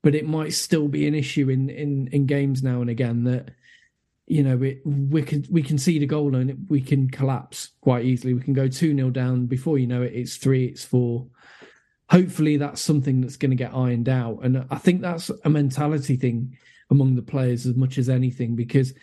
[0.02, 3.50] But it might still be an issue in in in games now and again that
[4.26, 8.04] you know we we can we can see the goal and we can collapse quite
[8.04, 8.34] easily.
[8.34, 10.12] We can go two 0 down before you know it.
[10.14, 11.26] It's three, it's four.
[12.10, 16.16] Hopefully, that's something that's going to get ironed out, and I think that's a mentality
[16.16, 16.56] thing
[16.90, 18.56] among the players as much as anything.
[18.56, 18.94] Because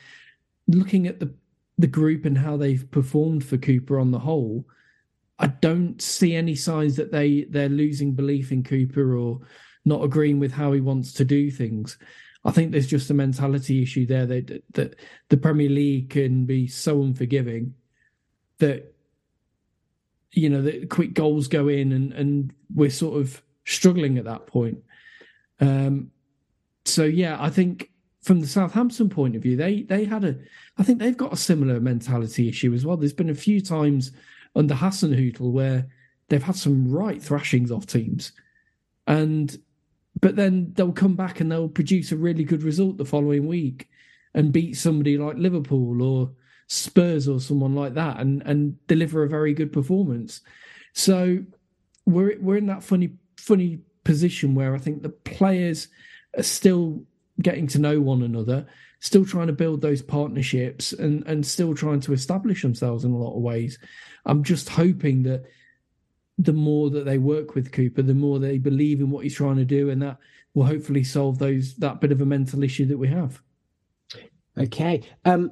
[0.68, 1.34] looking at the
[1.78, 4.66] the group and how they've performed for Cooper on the whole,
[5.38, 9.42] I don't see any signs that they they're losing belief in Cooper or
[9.84, 11.98] not agreeing with how he wants to do things.
[12.44, 14.96] I think there's just a mentality issue there that that
[15.30, 17.76] the Premier League can be so unforgiving
[18.60, 18.95] that
[20.36, 24.46] you know the quick goals go in and and we're sort of struggling at that
[24.46, 24.84] point.
[25.60, 26.12] Um,
[26.84, 27.90] so yeah, I think
[28.22, 30.36] from the Southampton point of view, they they had a
[30.78, 32.98] I think they've got a similar mentality issue as well.
[32.98, 34.12] There's been a few times
[34.56, 35.88] under Hasenhüttl where
[36.28, 38.34] they've had some right thrashings off teams,
[39.08, 39.58] and
[40.22, 43.90] but then they'll come back and they'll produce a really good result the following week
[44.34, 46.32] and beat somebody like Liverpool or
[46.68, 50.42] Spurs or someone like that and and deliver a very good performance.
[50.94, 51.40] So
[52.06, 55.88] we're we're in that funny funny position where I think the players
[56.38, 57.04] are still
[57.42, 58.66] getting to know one another,
[59.00, 63.18] still trying to build those partnerships and and still trying to establish themselves in a
[63.18, 63.78] lot of ways.
[64.26, 65.44] I'm just hoping that
[66.38, 69.58] the more that they work with Cooper, the more they believe in what he's trying
[69.58, 70.18] to do, and that
[70.54, 73.42] will hopefully solve those that bit of a mental issue that we have.
[74.58, 75.52] Okay, um,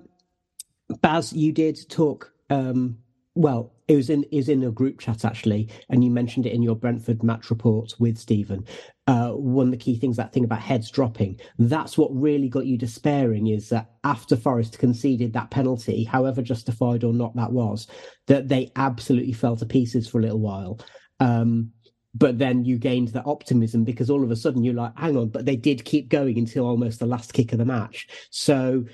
[1.02, 2.32] Baz, you did talk.
[2.50, 2.98] Um,
[3.36, 6.62] well, it was in was in a group chat actually, and you mentioned it in
[6.62, 8.66] your Brentford match report with Stephen.
[9.08, 12.66] Uh, one of the key things, that thing about heads dropping, that's what really got
[12.66, 13.48] you despairing.
[13.48, 17.88] Is that after Forest conceded that penalty, however justified or not that was,
[18.28, 20.80] that they absolutely fell to pieces for a little while.
[21.20, 21.72] Um,
[22.16, 25.30] but then you gained that optimism because all of a sudden you're like, hang on,
[25.30, 28.08] but they did keep going until almost the last kick of the match.
[28.30, 28.86] So,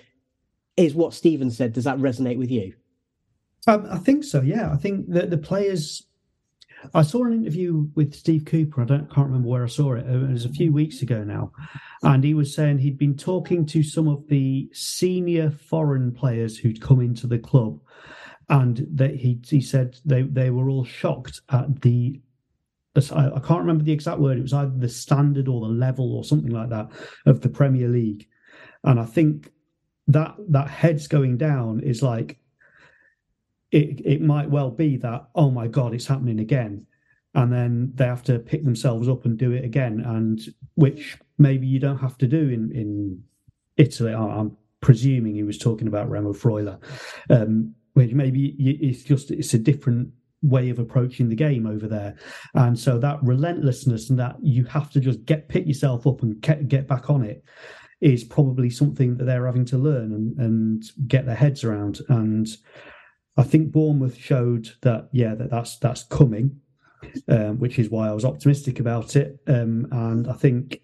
[0.85, 2.73] is what Stephen said, does that resonate with you?
[3.67, 4.41] Um, I think so.
[4.41, 6.05] Yeah, I think that the players.
[6.93, 8.81] I saw an interview with Steve Cooper.
[8.81, 10.07] I don't can't remember where I saw it.
[10.07, 11.51] It was a few weeks ago now,
[12.03, 16.81] and he was saying he'd been talking to some of the senior foreign players who'd
[16.81, 17.81] come into the club,
[18.47, 22.21] and that he he said they they were all shocked at the.
[22.95, 24.37] I can't remember the exact word.
[24.37, 26.89] It was either the standard or the level or something like that
[27.25, 28.27] of the Premier League,
[28.85, 29.51] and I think
[30.09, 32.39] that that heads going down is like
[33.71, 36.85] it it might well be that oh my god it's happening again.
[37.35, 40.41] And then they have to pick themselves up and do it again and
[40.73, 43.23] which maybe you don't have to do in in
[43.77, 44.13] Italy.
[44.13, 46.79] I'm presuming he was talking about Remo Freuler
[47.29, 50.09] um, which maybe it's just it's a different
[50.41, 52.15] way of approaching the game over there.
[52.55, 56.41] And so that relentlessness and that you have to just get pick yourself up and
[56.41, 57.43] get, get back on it
[58.01, 62.47] is probably something that they're having to learn and, and get their heads around and
[63.39, 66.59] I think Bournemouth showed that yeah that that's that's coming,
[67.29, 69.39] um, which is why I was optimistic about it.
[69.47, 70.81] Um, and I think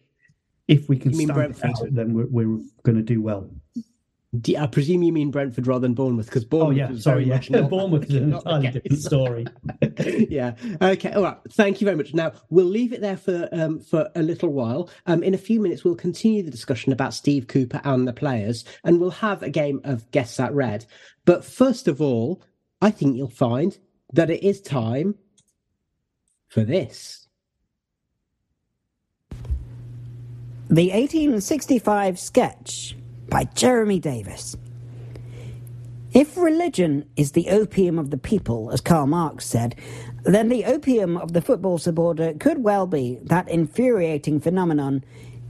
[0.69, 3.49] if we can stand it, then we're, we're going to do well.
[4.57, 6.89] I presume you mean Brentford rather than Bournemouth because Bournemouth.
[6.89, 7.39] Oh yeah, sorry, yeah.
[7.61, 9.45] Bournemouth is an entirely different story.
[10.29, 10.55] yeah.
[10.81, 11.11] Okay.
[11.11, 11.37] All right.
[11.51, 12.13] Thank you very much.
[12.13, 14.89] Now we'll leave it there for um, for a little while.
[15.05, 18.65] Um, in a few minutes, we'll continue the discussion about Steve Cooper and the players,
[18.83, 20.85] and we'll have a game of Guess That Red.
[21.25, 22.43] But first of all,
[22.81, 23.77] I think you'll find
[24.13, 25.15] that it is time
[26.47, 27.27] for this.
[30.67, 32.95] The 1865 sketch
[33.29, 34.55] by Jeremy Davis.
[36.13, 39.75] If religion is the opium of the people, as Karl Marx said,
[40.23, 45.03] then the opium of the football supporter could well be that infuriating phenomenon,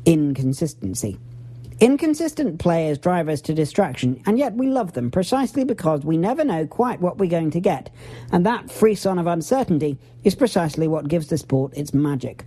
[0.06, 1.20] inconsistency.
[1.80, 6.44] Inconsistent players drive us to distraction, and yet we love them precisely because we never
[6.44, 7.90] know quite what we're going to get,
[8.32, 12.46] and that frisson of uncertainty is precisely what gives the sport its magic.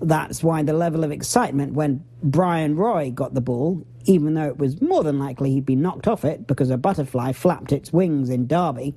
[0.00, 4.58] That's why the level of excitement when Bryan Roy got the ball, even though it
[4.58, 8.30] was more than likely he'd be knocked off it because a butterfly flapped its wings
[8.30, 8.94] in Derby,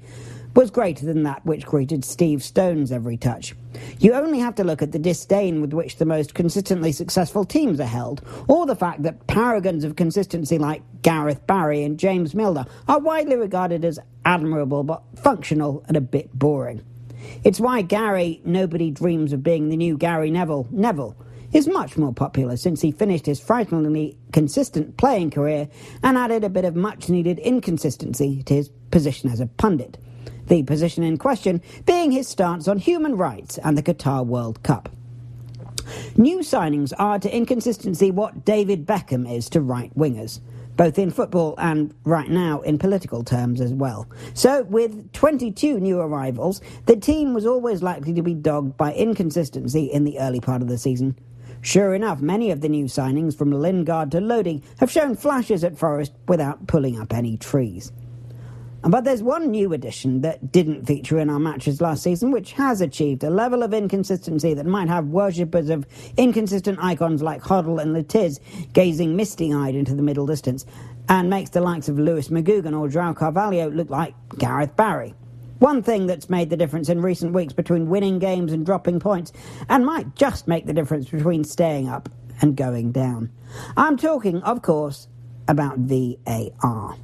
[0.55, 3.55] was greater than that which greeted Steve Stone's every touch.
[3.99, 7.79] You only have to look at the disdain with which the most consistently successful teams
[7.79, 12.65] are held, or the fact that paragons of consistency like Gareth Barry and James Milner
[12.87, 16.83] are widely regarded as admirable but functional and a bit boring.
[17.43, 21.15] It's why Gary, nobody dreams of being the new Gary Neville, Neville,
[21.53, 25.67] is much more popular since he finished his frighteningly consistent playing career
[26.03, 29.97] and added a bit of much needed inconsistency to his position as a pundit.
[30.47, 34.89] The position in question being his stance on human rights and the Qatar World Cup.
[36.17, 40.39] New signings are to inconsistency what David Beckham is to right wingers
[40.79, 44.07] both in football and right now in political terms as well.
[44.33, 49.87] So, with 22 new arrivals, the team was always likely to be dogged by inconsistency
[49.87, 51.19] in the early part of the season.
[51.59, 55.77] Sure enough, many of the new signings, from Lingard to Lodi, have shown flashes at
[55.77, 57.91] Forest without pulling up any trees.
[58.81, 62.79] But there's one new addition that didn't feature in our matches last season, which has
[62.79, 67.91] achieved a level of inconsistency that might have worshippers of inconsistent icons like Hoddle and
[67.91, 68.39] Le Tiss
[68.71, 70.65] gazing misty eyed into the middle distance,
[71.09, 75.13] and makes the likes of Lewis McGugan or João Carvalho look like Gareth Barry.
[75.59, 79.33] One thing that's made the difference in recent weeks between winning games and dropping points,
[79.67, 82.07] and might just make the difference between staying up
[82.39, 83.29] and going down.
[83.75, 85.09] I'm talking, of course,
[85.49, 86.95] about VAR.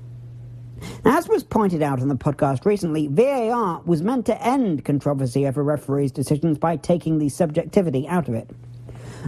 [1.05, 5.63] As was pointed out on the podcast recently, VAR was meant to end controversy over
[5.63, 8.49] referees' decisions by taking the subjectivity out of it.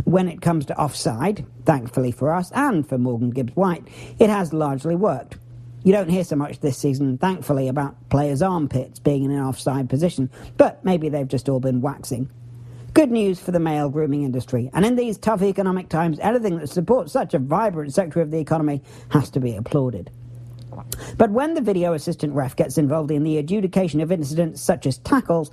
[0.04, 3.88] When it comes to offside, thankfully for us and for Morgan Gibbs White,
[4.20, 5.38] it has largely worked.
[5.84, 9.90] You don't hear so much this season, thankfully, about players' armpits being in an offside
[9.90, 12.30] position, but maybe they've just all been waxing.
[12.94, 16.68] Good news for the male grooming industry, and in these tough economic times, anything that
[16.68, 20.10] supports such a vibrant sector of the economy has to be applauded.
[21.18, 24.98] But when the video assistant ref gets involved in the adjudication of incidents such as
[25.00, 25.52] tackles,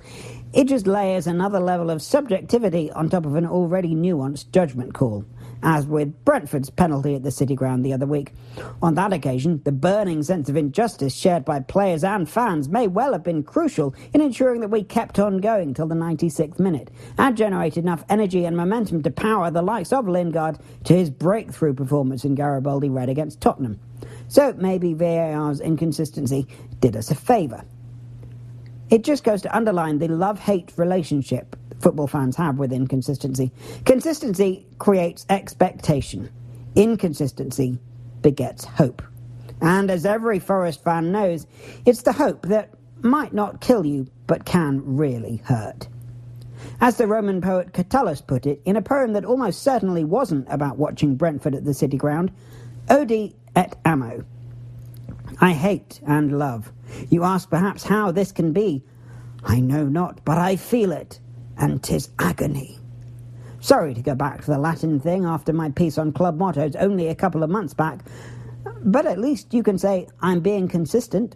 [0.53, 5.25] it just layers another level of subjectivity on top of an already nuanced judgment call,
[5.61, 8.31] as with Brentford's penalty at the City Ground the other week.
[8.81, 13.11] On that occasion, the burning sense of injustice shared by players and fans may well
[13.11, 17.35] have been crucial in ensuring that we kept on going till the 96th minute and
[17.35, 22.23] generated enough energy and momentum to power the likes of Lingard to his breakthrough performance
[22.23, 23.79] in Garibaldi Red against Tottenham.
[24.27, 26.47] So maybe VAR's inconsistency
[26.79, 27.63] did us a favour.
[28.89, 33.51] It just goes to underline the love hate relationship football fans have with inconsistency.
[33.85, 36.29] Consistency creates expectation,
[36.75, 37.79] inconsistency
[38.21, 39.01] begets hope.
[39.61, 41.47] And as every Forest fan knows,
[41.85, 45.87] it's the hope that might not kill you but can really hurt.
[46.81, 50.77] As the Roman poet Catullus put it, in a poem that almost certainly wasn't about
[50.77, 52.31] watching Brentford at the City Ground,
[52.89, 54.23] Odi et amo.
[55.41, 56.71] I hate and love.
[57.09, 58.83] You ask perhaps how this can be.
[59.43, 61.19] I know not, but I feel it,
[61.57, 62.79] and 'tis agony.
[63.59, 67.07] Sorry to go back to the Latin thing after my piece on club mottos only
[67.07, 68.05] a couple of months back,
[68.83, 71.35] but at least you can say I'm being consistent.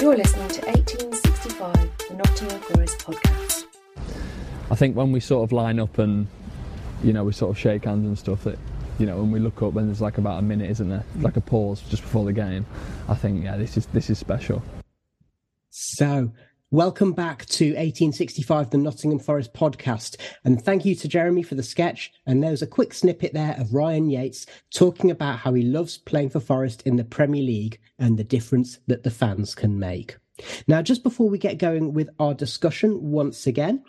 [0.00, 1.72] You're listening to 1865,
[2.08, 3.64] the Nottingham Forest podcast.
[4.70, 6.26] I think when we sort of line up and,
[7.04, 8.58] you know, we sort of shake hands and stuff, that,
[8.98, 11.04] you know, when we look up and there's like about a minute, isn't there?
[11.20, 12.64] Like a pause just before the game.
[13.06, 14.62] I think, yeah, this is this is special.
[15.68, 16.30] So,
[16.72, 20.16] welcome back to 1865, the Nottingham Forest podcast.
[20.42, 22.10] And thank you to Jeremy for the sketch.
[22.26, 26.30] And there's a quick snippet there of Ryan Yates talking about how he loves playing
[26.30, 30.16] for Forest in the Premier League and the difference that the fans can make.
[30.66, 33.84] Now, just before we get going with our discussion once again,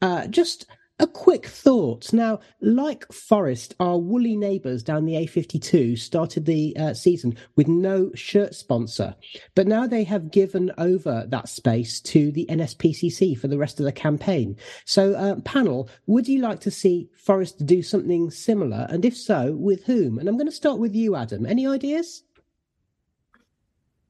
[0.00, 0.66] uh, just
[0.98, 2.12] a quick thought.
[2.12, 8.10] Now, like Forest, our woolly neighbours down the A52 started the uh, season with no
[8.14, 9.14] shirt sponsor,
[9.54, 13.84] but now they have given over that space to the NSPCC for the rest of
[13.84, 14.56] the campaign.
[14.84, 18.86] So, uh, panel, would you like to see Forest do something similar?
[18.90, 20.18] And if so, with whom?
[20.18, 21.46] And I'm going to start with you, Adam.
[21.46, 22.24] Any ideas?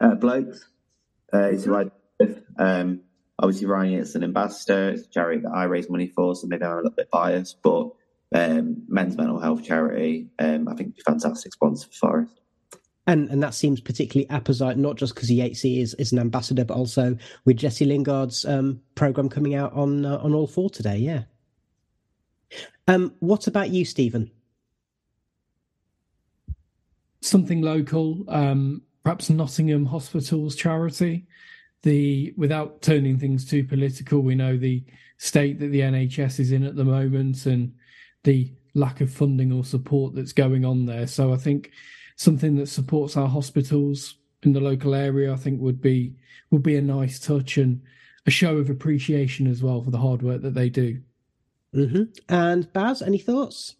[0.00, 0.68] Uh, blokes.
[1.32, 1.90] Uh, it's right.
[2.58, 3.02] Um,
[3.38, 4.90] obviously Ryan is an ambassador.
[4.90, 7.62] It's a charity that I raise money for, so maybe I'm a little bit biased,
[7.62, 7.90] but
[8.34, 12.40] um, men's mental health charity, um, I think be fantastic sponsor for Forest.
[13.06, 16.76] And and that seems particularly apposite, not just because Yatesy is, is an ambassador, but
[16.76, 17.16] also
[17.46, 20.98] with Jesse Lingard's um, program coming out on uh, on All Four today.
[20.98, 21.22] Yeah.
[22.86, 24.30] Um, what about you, Stephen?
[27.22, 31.26] Something local, um, perhaps Nottingham Hospitals charity
[31.88, 34.84] the without turning things too political, we know the
[35.16, 37.72] state that the NHS is in at the moment and
[38.24, 41.06] the lack of funding or support that's going on there.
[41.06, 41.70] So I think
[42.16, 46.14] something that supports our hospitals in the local area, I think would be
[46.50, 47.80] would be a nice touch and
[48.26, 51.00] a show of appreciation as well for the hard work that they do.
[51.74, 52.02] Mm-hmm.
[52.28, 53.76] And Baz, any thoughts?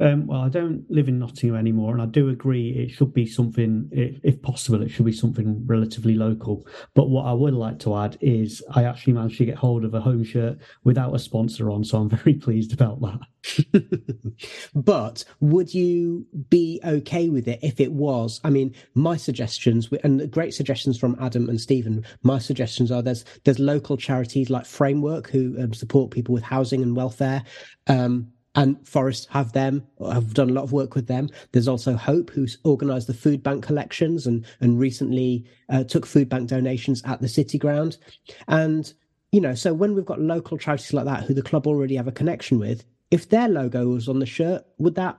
[0.00, 3.26] Um, well, I don't live in Nottingham anymore, and I do agree it should be
[3.26, 6.66] something, if possible, it should be something relatively local.
[6.94, 9.94] But what I would like to add is I actually managed to get hold of
[9.94, 13.20] a home shirt without a sponsor on, so I'm very pleased about that.
[14.74, 18.40] but would you be okay with it if it was?
[18.44, 22.04] I mean, my suggestions and great suggestions from Adam and Stephen.
[22.22, 26.82] My suggestions are there's there's local charities like Framework who um, support people with housing
[26.82, 27.42] and welfare.
[27.86, 29.86] Um, and Forest have them.
[30.04, 31.30] I've done a lot of work with them.
[31.52, 36.28] There's also Hope, who's organised the food bank collections and and recently uh, took food
[36.28, 37.96] bank donations at the City Ground.
[38.48, 38.92] And
[39.30, 42.08] you know, so when we've got local charities like that who the club already have
[42.08, 45.18] a connection with, if their logo was on the shirt, would that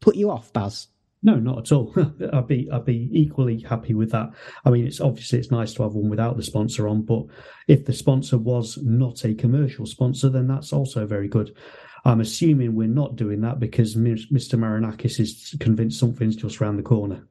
[0.00, 0.86] put you off, Baz?
[1.22, 1.92] No, not at all.
[2.32, 4.30] I'd be I'd be equally happy with that.
[4.64, 7.24] I mean, it's obviously it's nice to have one without the sponsor on, but
[7.66, 11.56] if the sponsor was not a commercial sponsor, then that's also very good.
[12.04, 14.58] I'm assuming we're not doing that because Mr.
[14.58, 17.26] Marinakis is convinced something's just around the corner.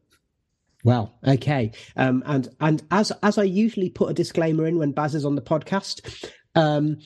[0.83, 5.15] Well, okay, um, and and as as I usually put a disclaimer in when Baz
[5.15, 6.99] is on the podcast, um,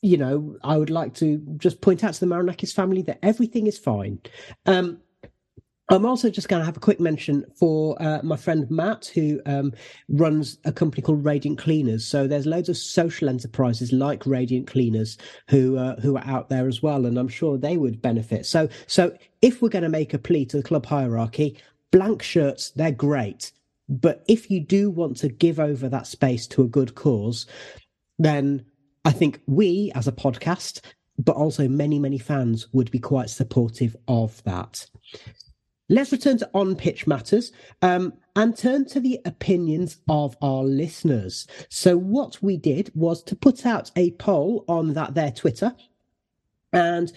[0.00, 3.66] you know, I would like to just point out to the Marinakis family that everything
[3.66, 4.20] is fine.
[4.64, 5.01] Um,
[5.88, 9.40] I'm also just going to have a quick mention for uh, my friend Matt, who
[9.46, 9.72] um,
[10.08, 12.06] runs a company called Radiant Cleaners.
[12.06, 15.18] So there's loads of social enterprises like Radiant Cleaners
[15.48, 18.46] who uh, who are out there as well, and I'm sure they would benefit.
[18.46, 21.58] So so if we're going to make a plea to the club hierarchy,
[21.90, 23.52] blank shirts they're great,
[23.88, 27.46] but if you do want to give over that space to a good cause,
[28.18, 28.64] then
[29.04, 30.80] I think we as a podcast,
[31.18, 34.86] but also many many fans would be quite supportive of that.
[35.92, 41.46] Let's return to on pitch matters um, and turn to the opinions of our listeners.
[41.68, 45.74] So, what we did was to put out a poll on that their Twitter.
[46.72, 47.12] And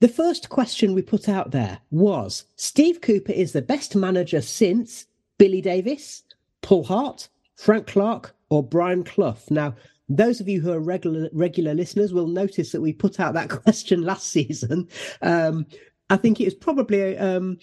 [0.00, 5.06] the first question we put out there was Steve Cooper is the best manager since
[5.38, 6.22] Billy Davies,
[6.60, 9.38] Paul Hart, Frank Clark, or Brian Clough.
[9.48, 9.74] Now,
[10.10, 13.48] those of you who are regular regular listeners will notice that we put out that
[13.64, 14.86] question last season.
[15.22, 15.64] Um,
[16.10, 17.58] I think it was probably um,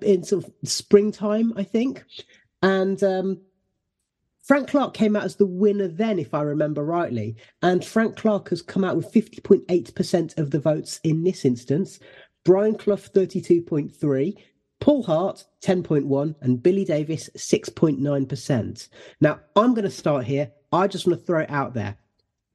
[0.00, 2.04] in sort of springtime, I think.
[2.62, 3.40] And um,
[4.42, 7.36] Frank Clark came out as the winner then, if I remember rightly.
[7.62, 12.00] And Frank Clark has come out with 50.8% of the votes in this instance.
[12.44, 14.36] Brian Clough, 32.3.
[14.80, 18.88] Paul Hart, 10.1, and Billy Davies, 6.9%.
[19.20, 20.50] Now, I'm going to start here.
[20.72, 21.96] I just want to throw it out there.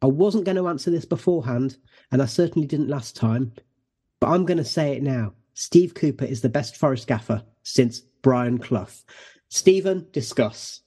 [0.01, 1.77] I wasn't going to answer this beforehand,
[2.11, 3.53] and I certainly didn't last time,
[4.19, 5.33] but I'm going to say it now.
[5.53, 8.87] Steve Cooper is the best Forest gaffer since Brian Clough.
[9.49, 10.81] Stephen, discuss.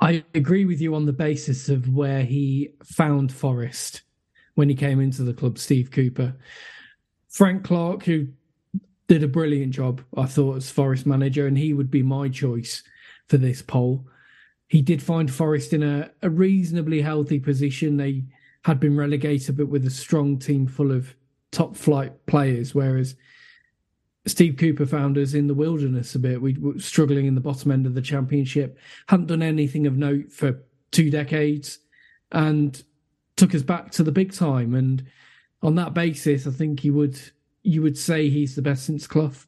[0.00, 4.02] I agree with you on the basis of where he found Forest
[4.54, 6.34] when he came into the club, Steve Cooper.
[7.28, 8.28] Frank Clark, who
[9.08, 12.82] did a brilliant job, I thought, as Forest manager, and he would be my choice
[13.28, 14.06] for this poll.
[14.68, 17.96] He did find Forest in a, a reasonably healthy position.
[17.96, 18.24] They
[18.64, 21.14] had been relegated, but with a strong team full of
[21.50, 23.16] top flight players, whereas
[24.26, 26.42] Steve Cooper found us in the wilderness a bit.
[26.42, 30.30] We were struggling in the bottom end of the championship, hadn't done anything of note
[30.30, 31.78] for two decades,
[32.32, 32.82] and
[33.36, 34.74] took us back to the big time.
[34.74, 35.04] And
[35.62, 37.18] on that basis, I think you would
[37.62, 39.46] you would say he's the best since Clough.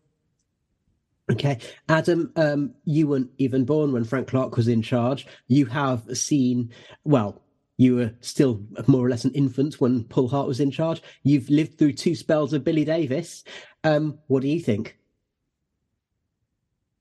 [1.31, 1.59] Okay,
[1.89, 5.27] Adam, um, you weren't even born when Frank Clark was in charge.
[5.47, 6.71] You have seen,
[7.05, 7.42] well,
[7.83, 11.03] you were still more or less an infant when Paul Hart was in charge.
[11.25, 13.43] You've lived through two spells of Billy Davies.
[13.83, 14.99] Um, what do you think?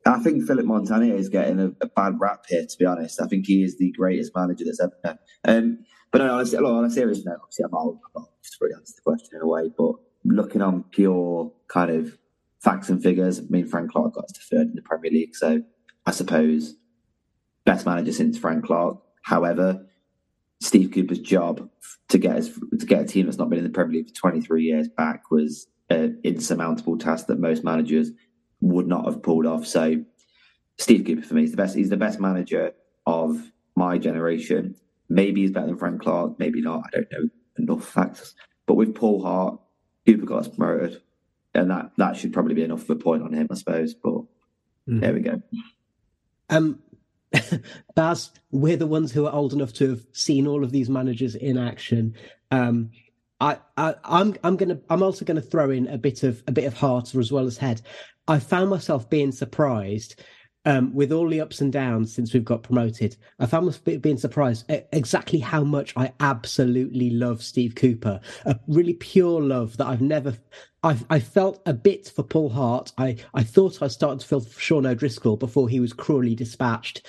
[0.07, 2.65] I think Philippe Montanier is getting a, a, bad rap here.
[2.65, 5.19] To be honest, I think he is the greatest manager that's ever been.
[5.45, 8.25] Um, but no, honestly, a, on a serious note, obviously, I'm not, I'm
[8.59, 9.69] really answer the question in a way.
[9.77, 9.93] But
[10.25, 12.17] looking on pure kind of
[12.63, 15.35] facts and figures, I mean, Frank Clark got us to third in the Premier League,
[15.35, 15.61] so
[16.07, 16.73] I suppose
[17.65, 18.97] best manager since Frank Clark.
[19.21, 19.85] However,
[20.61, 21.69] Steve Cooper's job
[22.09, 22.49] to get us
[22.79, 25.31] to get a team that's not been in the Premier League for 23 years back
[25.31, 28.11] was an insurmountable task that most managers
[28.61, 29.65] would not have pulled off.
[29.65, 30.03] So
[30.77, 31.75] Steve Cooper for me is the best.
[31.75, 32.73] He's the best manager
[33.05, 34.75] of my generation.
[35.09, 36.39] Maybe he's better than Frank Clark.
[36.39, 36.83] Maybe not.
[36.85, 38.35] I don't know enough facts.
[38.67, 39.59] But with Paul Hart,
[40.05, 41.01] Cooper got us promoted,
[41.53, 43.93] and that that should probably be enough of a point on him, I suppose.
[43.93, 44.99] But mm-hmm.
[44.99, 45.41] there we go.
[46.49, 46.79] Um,
[47.95, 51.35] Baz, we're the ones who are old enough to have seen all of these managers
[51.35, 52.15] in action.
[52.51, 52.91] Um,
[53.39, 56.65] I, I, I'm, I'm gonna, I'm also gonna throw in a bit of a bit
[56.65, 57.81] of heart as well as head.
[58.27, 60.21] I found myself being surprised
[60.65, 63.17] um, with all the ups and downs since we've got promoted.
[63.39, 68.19] I found myself being surprised exactly how much I absolutely love Steve Cooper.
[68.45, 70.37] A really pure love that I've never.
[70.83, 72.91] I, I felt a bit for Paul Hart.
[72.97, 77.07] I, I thought I started to feel for Sean O'Driscoll before he was cruelly dispatched.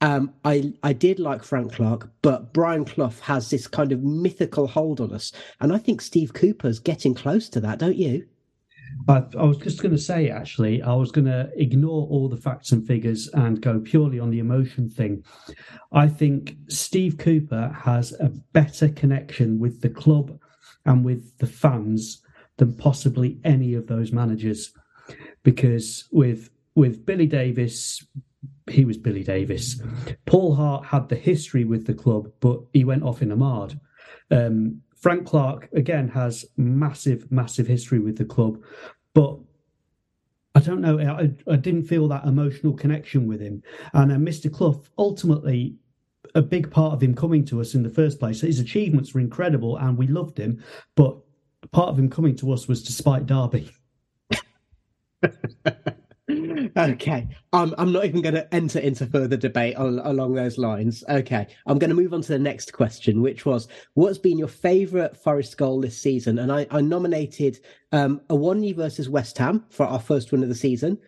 [0.00, 4.66] Um, I I did like Frank Clark, but Brian Clough has this kind of mythical
[4.66, 8.26] hold on us, and I think Steve Cooper's getting close to that, don't you?
[9.08, 12.36] I, I was just going to say, actually, I was going to ignore all the
[12.36, 15.24] facts and figures and go purely on the emotion thing.
[15.92, 20.38] I think Steve Cooper has a better connection with the club
[20.84, 22.22] and with the fans
[22.58, 24.72] than possibly any of those managers.
[25.42, 28.06] Because with with Billy Davies,
[28.70, 29.82] he was Billy Davies.
[30.26, 33.78] Paul Hart had the history with the club, but he went off in a mard.
[34.30, 38.62] Um, Frank Clark again has massive, massive history with the club,
[39.14, 39.36] but
[40.54, 40.98] I don't know.
[40.98, 43.62] I, I didn't feel that emotional connection with him.
[43.94, 44.52] And uh, Mr.
[44.52, 45.76] Clough, ultimately,
[46.34, 49.20] a big part of him coming to us in the first place, his achievements were
[49.20, 50.62] incredible and we loved him.
[50.94, 51.16] But
[51.70, 53.70] part of him coming to us was despite Derby.
[56.76, 61.04] okay, um, I'm not even going to enter into further debate on, along those lines.
[61.08, 64.48] Okay, I'm going to move on to the next question, which was what's been your
[64.48, 66.38] favourite Forest goal this season?
[66.38, 67.60] And I, I nominated
[67.92, 70.98] um, Awoniyi versus West Ham for our first win of the season,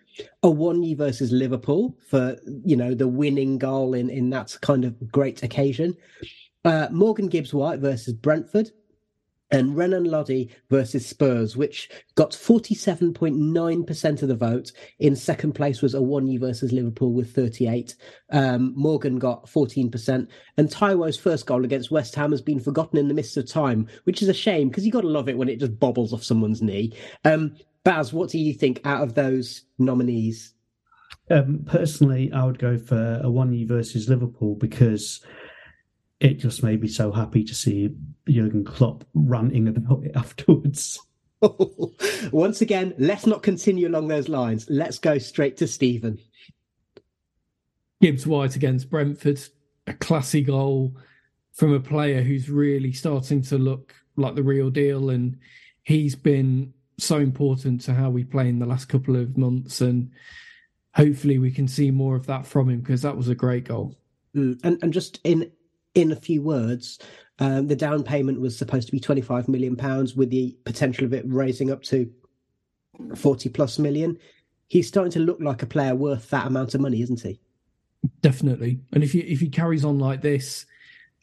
[0.42, 5.42] Awoniyi versus Liverpool for you know the winning goal in in that kind of great
[5.42, 5.96] occasion,
[6.64, 8.70] uh, Morgan Gibbs White versus Brentford,
[9.54, 14.72] and Renan Lodi versus Spurs, which got 47.9% of the vote.
[14.98, 17.94] In second place was Awoniyi versus Liverpool with 38.
[18.30, 20.26] Um, Morgan got 14%.
[20.56, 23.86] And Taiwo's first goal against West Ham has been forgotten in the midst of time,
[24.02, 26.24] which is a shame because you got to love it when it just bobbles off
[26.24, 26.92] someone's knee.
[27.24, 30.52] Um, Baz, what do you think out of those nominees?
[31.30, 35.24] Um, personally, I would go for Awoniyi versus Liverpool because
[36.20, 37.90] it just made me so happy to see
[38.28, 41.00] Jurgen Klopp ranting about it afterwards.
[42.32, 44.66] Once again, let's not continue along those lines.
[44.70, 46.18] Let's go straight to Stephen.
[48.00, 49.40] Gibbs White against Brentford,
[49.86, 50.96] a classy goal
[51.52, 55.38] from a player who's really starting to look like the real deal, and
[55.82, 60.10] he's been so important to how we play in the last couple of months, and
[60.94, 63.96] hopefully we can see more of that from him because that was a great goal.
[64.34, 65.50] Mm, and and just in
[65.94, 66.98] in a few words,
[67.38, 71.12] um, the down payment was supposed to be 25 million pounds with the potential of
[71.12, 72.10] it raising up to
[73.16, 74.18] 40 plus million.
[74.68, 77.40] He's starting to look like a player worth that amount of money, isn't he?
[78.20, 78.80] Definitely.
[78.92, 80.66] And if he if he carries on like this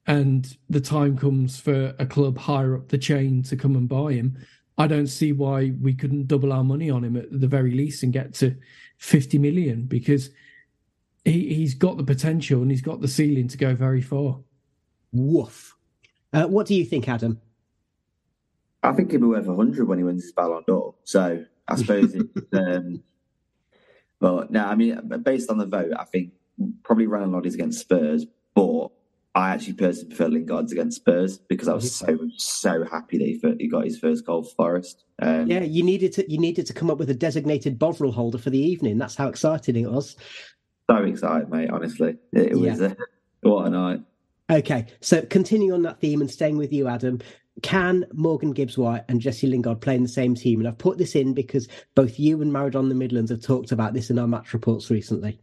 [0.08, 4.14] and the time comes for a club higher up the chain to come and buy
[4.14, 4.38] him,
[4.78, 8.04] I don't see why we couldn't double our money on him at the very least
[8.04, 8.56] and get to
[8.98, 10.32] 50 million because
[11.24, 14.40] he, he's got the potential and he's got the ceiling to go very far.
[15.12, 15.76] Woof.
[16.34, 17.42] Uh, what do you think, Adam?
[18.84, 20.96] I think he'll be worth 100 when he wins his Ballon d'Or.
[21.04, 22.30] So I suppose it's.
[22.54, 23.04] Um,
[24.20, 26.34] but no, I mean, based on the vote, I think
[26.84, 28.90] probably Renan Lodi's against Spurs, but
[29.34, 33.68] I actually personally prefer Lingard's against Spurs because I was so so happy that he,
[33.68, 35.06] got his first goal for Forest.
[35.22, 38.38] Um, yeah, you needed to you needed to come up with a designated Bovril holder
[38.38, 38.98] for the evening.
[38.98, 40.18] That's how exciting it was.
[40.90, 41.70] So excited, mate!
[41.70, 42.94] Honestly, it, it was yeah.
[43.42, 44.02] what a night.
[44.50, 47.20] Okay, so continuing on that theme and staying with you, Adam,
[47.62, 50.60] can Morgan Gibbs White and Jesse Lingard play in the same team?
[50.60, 53.94] And I've put this in because both you and Maradon the Midlands have talked about
[53.94, 55.40] this in our match reports recently.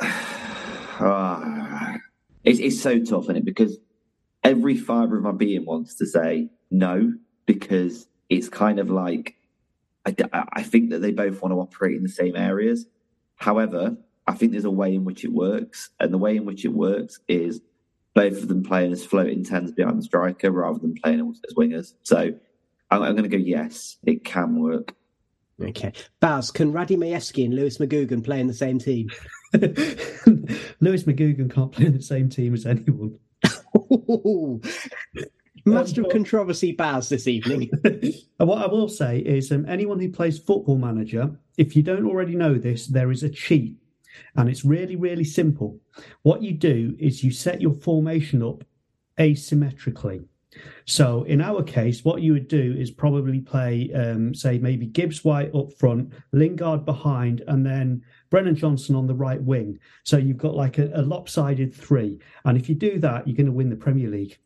[0.00, 1.74] Uh,
[2.44, 3.44] It's, it's so tough, isn't it?
[3.44, 3.76] Because
[4.42, 7.12] every fibre of my being wants to say no,
[7.44, 9.34] because it's kind of like
[10.06, 12.86] I, I think that they both want to operate in the same areas.
[13.36, 13.96] However,
[14.28, 16.72] I think there's a way in which it works, and the way in which it
[16.72, 17.60] works is
[18.14, 21.94] both of them playing as floating tens behind the striker rather than playing as wingers.
[22.02, 22.34] So
[22.90, 24.94] I'm, I'm going to go yes, it can work.
[25.60, 25.92] Okay.
[26.20, 29.08] Baz, can Radi Majewski and Lewis McGugan play in the same team?
[29.54, 33.18] Lewis McGugan can't play in the same team as anyone.
[35.64, 37.70] Master of controversy, Baz, this evening.
[37.84, 42.06] and what I will say is, um, anyone who plays Football Manager, if you don't
[42.06, 43.76] already know this, there is a cheat,
[44.36, 45.78] and it's really, really simple.
[46.22, 48.64] What you do is you set your formation up
[49.18, 50.24] asymmetrically.
[50.86, 55.24] So in our case, what you would do is probably play, um, say, maybe Gibbs
[55.24, 59.78] White up front, Lingard behind, and then Brennan Johnson on the right wing.
[60.04, 62.18] So you've got like a, a lopsided three.
[62.44, 64.38] And if you do that, you're going to win the Premier League.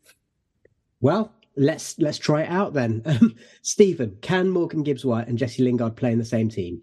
[0.99, 3.03] Well, let's let's try it out then.
[3.61, 6.81] Stephen, can Morgan Gibbs White and Jesse Lingard play in the same team?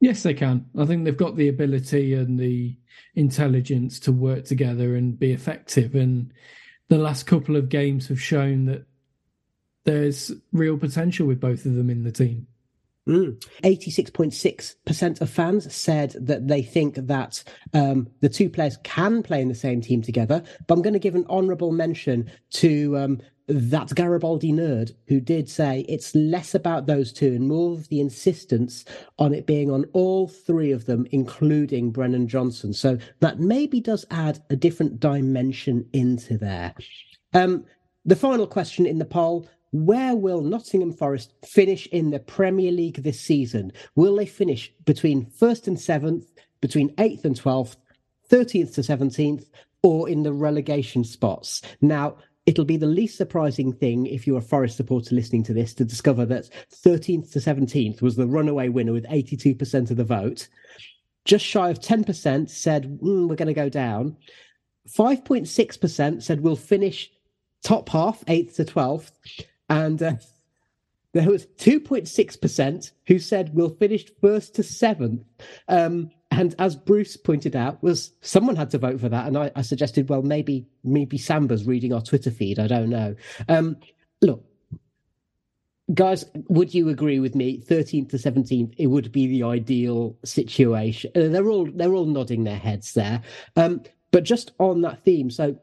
[0.00, 0.66] Yes, they can.
[0.78, 2.76] I think they've got the ability and the
[3.14, 5.94] intelligence to work together and be effective.
[5.94, 6.32] And
[6.88, 8.86] the last couple of games have shown that
[9.84, 12.46] there's real potential with both of them in the team.
[13.08, 13.42] Mm.
[13.64, 17.42] 86.6% of fans said that they think that
[17.72, 20.42] um, the two players can play in the same team together.
[20.66, 25.48] But I'm going to give an honourable mention to um, that Garibaldi nerd who did
[25.48, 28.84] say it's less about those two and more of the insistence
[29.18, 32.74] on it being on all three of them, including Brennan Johnson.
[32.74, 36.74] So that maybe does add a different dimension into there.
[37.32, 37.64] Um,
[38.04, 43.02] the final question in the poll where will Nottingham Forest finish in the Premier League
[43.02, 43.72] this season?
[43.94, 46.26] Will they finish between first and seventh,
[46.60, 47.76] between eighth and twelfth,
[48.30, 49.46] 13th to 17th,
[49.82, 51.62] or in the relegation spots?
[51.80, 52.16] Now,
[52.46, 55.84] it'll be the least surprising thing if you're a Forest supporter listening to this to
[55.84, 60.48] discover that 13th to 17th was the runaway winner with 82% of the vote.
[61.26, 64.16] Just shy of 10% said, mm, we're going to go down.
[64.88, 67.10] 5.6% said we'll finish
[67.62, 69.10] top half, 8th to 12th
[69.68, 70.14] and uh,
[71.12, 75.22] there was 2.6% who said we'll finish first to seventh.
[75.68, 79.50] Um, and as Bruce pointed out, was someone had to vote for that, and I,
[79.56, 82.58] I, suggested, well, maybe maybe Samba's reading our Twitter feed.
[82.58, 83.16] I don't know.
[83.48, 83.78] Um,
[84.20, 84.44] look,
[85.94, 87.60] guys, would you agree with me?
[87.60, 91.10] Thirteenth to seventeenth, it would be the ideal situation.
[91.14, 93.22] They're all they're all nodding their heads there.
[93.56, 95.58] Um, but just on that theme, so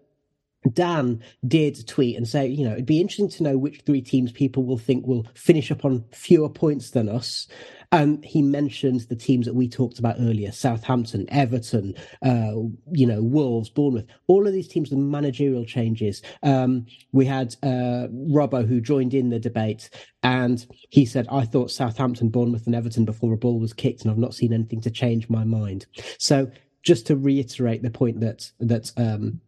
[0.74, 4.32] Dan did tweet and say, you know, it'd be interesting to know which three teams
[4.32, 7.47] people will think will finish up on fewer points than us.
[7.91, 11.93] And he mentioned the teams that we talked about earlier Southampton, Everton,
[12.24, 12.53] uh,
[12.91, 16.22] you know, Wolves, Bournemouth, all of these teams with managerial changes.
[16.43, 19.89] Um, we had uh, Robbo who joined in the debate
[20.24, 24.11] and he said, I thought Southampton, Bournemouth, and Everton before a ball was kicked, and
[24.11, 25.86] I've not seen anything to change my mind.
[26.18, 26.49] So
[26.82, 29.39] just to reiterate the point that, that, um,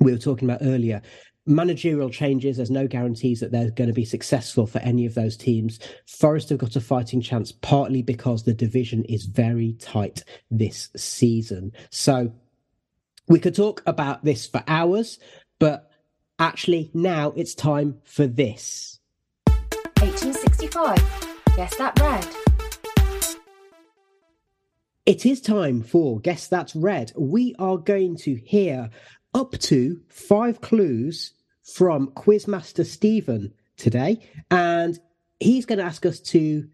[0.00, 1.02] we were talking about earlier
[1.46, 5.36] managerial changes there's no guarantees that they're going to be successful for any of those
[5.36, 5.78] teams.
[6.06, 11.72] Forest have got a fighting chance partly because the division is very tight this season.
[11.90, 12.32] So
[13.28, 15.18] we could talk about this for hours
[15.58, 15.90] but
[16.38, 18.98] actually now it's time for this.
[20.00, 20.96] 1865
[21.56, 22.26] guess that red.
[25.06, 27.12] It is time for Guess That's Red.
[27.16, 28.90] We are going to hear
[29.36, 34.26] up to five clues from Quizmaster Stephen today.
[34.50, 34.98] And
[35.38, 36.66] he's going to ask us to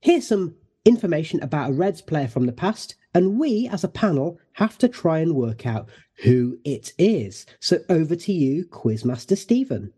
[0.00, 2.96] hear some information about a Reds player from the past.
[3.14, 5.88] And we, as a panel, have to try and work out
[6.24, 7.46] who it is.
[7.60, 9.92] So over to you, Quizmaster Stephen.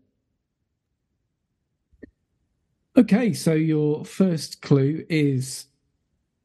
[2.95, 5.65] Okay, so your first clue is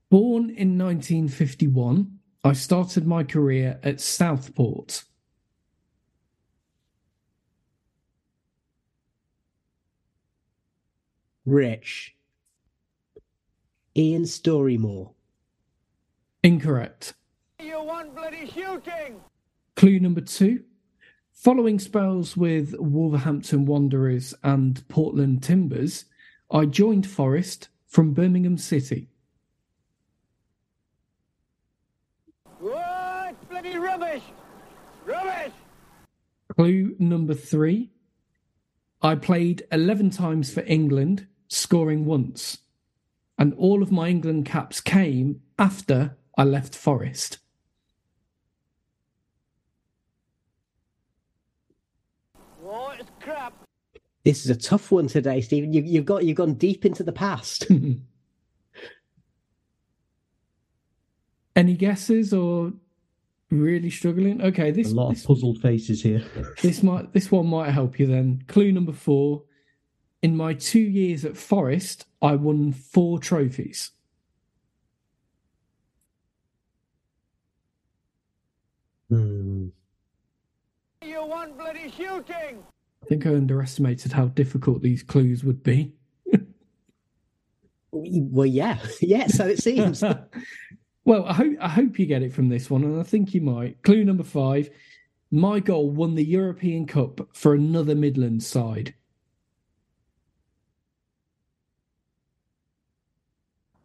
[0.09, 2.18] born in 1951.
[2.42, 5.05] I started my career at Southport.
[11.45, 12.14] Rich.
[13.97, 15.11] Ian Storey-Moore.
[16.43, 17.14] Incorrect.
[17.61, 19.20] You want bloody shooting?
[19.76, 20.64] Clue number two.
[21.32, 26.05] Following spells with Wolverhampton Wanderers and Portland Timbers,
[26.51, 29.09] I joined Forest from Birmingham City.
[32.61, 33.34] What?
[33.51, 34.22] Bloody rubbish!
[35.05, 35.53] Rubbish!
[36.57, 37.90] Clue number three.
[39.01, 42.59] I played 11 times for England scoring once.
[43.38, 47.38] And all of my England caps came after I left Forest.
[52.64, 53.53] Oh, it's crap.
[54.24, 55.72] This is a tough one today, Stephen.
[55.72, 57.66] You, have got you've gone deep into the past.
[61.57, 62.72] Any guesses or
[63.50, 64.40] really struggling?
[64.40, 66.24] Okay, this a lot this, of puzzled faces here.
[66.62, 68.42] this might this one might help you then.
[68.46, 69.42] Clue number four:
[70.23, 73.91] in my two years at Forest, I won four trophies.
[79.09, 79.68] Hmm.
[81.05, 82.62] You want bloody shooting?
[83.03, 85.93] I think I underestimated how difficult these clues would be.
[87.95, 89.27] Well, yeah, yeah.
[89.27, 90.03] So it seems.
[91.05, 93.43] well, I hope I hope you get it from this one, and I think you
[93.43, 93.83] might.
[93.83, 94.70] Clue number five:
[95.31, 98.95] My goal won the European Cup for another Midlands side.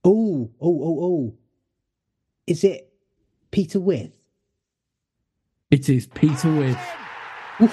[0.10, 1.38] Oh, oh, oh, oh.
[2.47, 2.93] Is it
[3.51, 4.14] Peter Withe?
[5.70, 6.78] It is Peter Withe.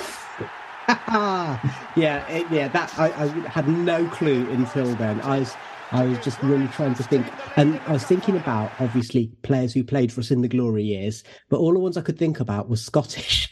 [1.96, 2.66] yeah, it, yeah.
[2.66, 5.20] That I, I had no clue until then.
[5.20, 5.54] I was,
[5.92, 7.24] I was just really trying to think,
[7.54, 11.22] and I was thinking about obviously players who played for us in the glory years,
[11.50, 13.48] but all the ones I could think about was Scottish.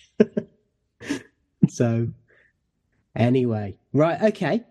[1.69, 2.09] so,
[3.15, 4.65] anyway, right, okay.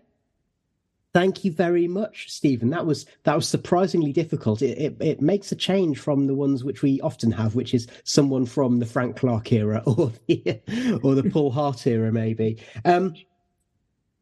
[1.14, 2.70] Thank you very much, Stephen.
[2.70, 4.62] That was that was surprisingly difficult.
[4.62, 7.86] It, it, it makes a change from the ones which we often have, which is
[8.04, 10.60] someone from the Frank Clark era or the
[11.02, 12.62] or the Paul Hart era, maybe.
[12.86, 13.14] Um,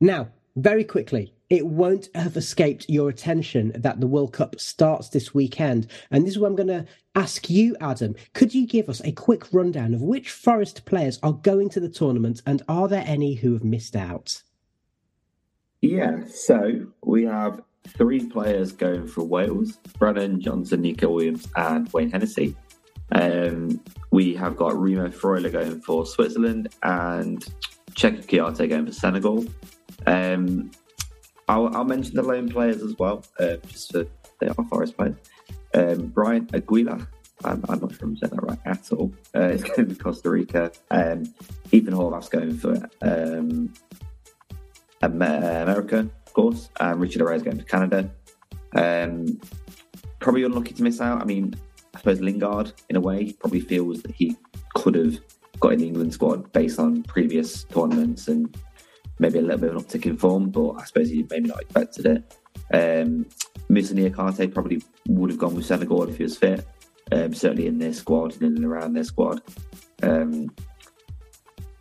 [0.01, 5.33] now, very quickly, it won't have escaped your attention that the World Cup starts this
[5.33, 8.17] weekend, and this is what I'm going to ask you, Adam.
[8.33, 11.89] Could you give us a quick rundown of which Forest players are going to the
[11.89, 14.43] tournament, and are there any who have missed out?
[15.83, 22.11] Yeah, so we have three players going for Wales Brennan, Johnson, Neco Williams, and Wayne
[22.11, 22.55] Hennessy.
[23.13, 27.45] Um, we have got Remo Freuler going for Switzerland and
[27.93, 29.45] Cheikhou Kouyaté going for Senegal.
[30.07, 30.71] Um,
[31.49, 34.07] I'll, I'll, mention the lone players as well, uh, just for
[34.39, 35.17] they are Forest players.
[35.75, 37.07] Um, Brian Aguila,
[37.45, 39.13] I'm, I'm, not sure I'm saying that right at all.
[39.35, 40.71] Uh, it's going to be Costa Rica.
[40.91, 41.25] Um,
[41.73, 43.73] Ethan Horvath's going for um,
[45.03, 46.71] America, of course.
[46.81, 48.11] Um, Richard Herrera's going to Canada.
[48.75, 49.41] Um,
[50.19, 51.21] probably unlucky to miss out.
[51.21, 51.55] I mean,
[51.95, 54.37] I suppose Lingard, in a way, probably feels that he
[54.75, 55.19] could have
[55.59, 58.57] got in the England squad based on previous tournaments and
[59.19, 61.61] maybe a little bit of an uptick in form, but I suppose he maybe not
[61.61, 62.37] expected it.
[62.73, 63.27] Um,
[63.71, 66.67] Niakhaté probably would have gone with Senegal if he was fit,
[67.13, 69.43] um, certainly in their squad and in and around their squad.
[70.03, 70.51] Um,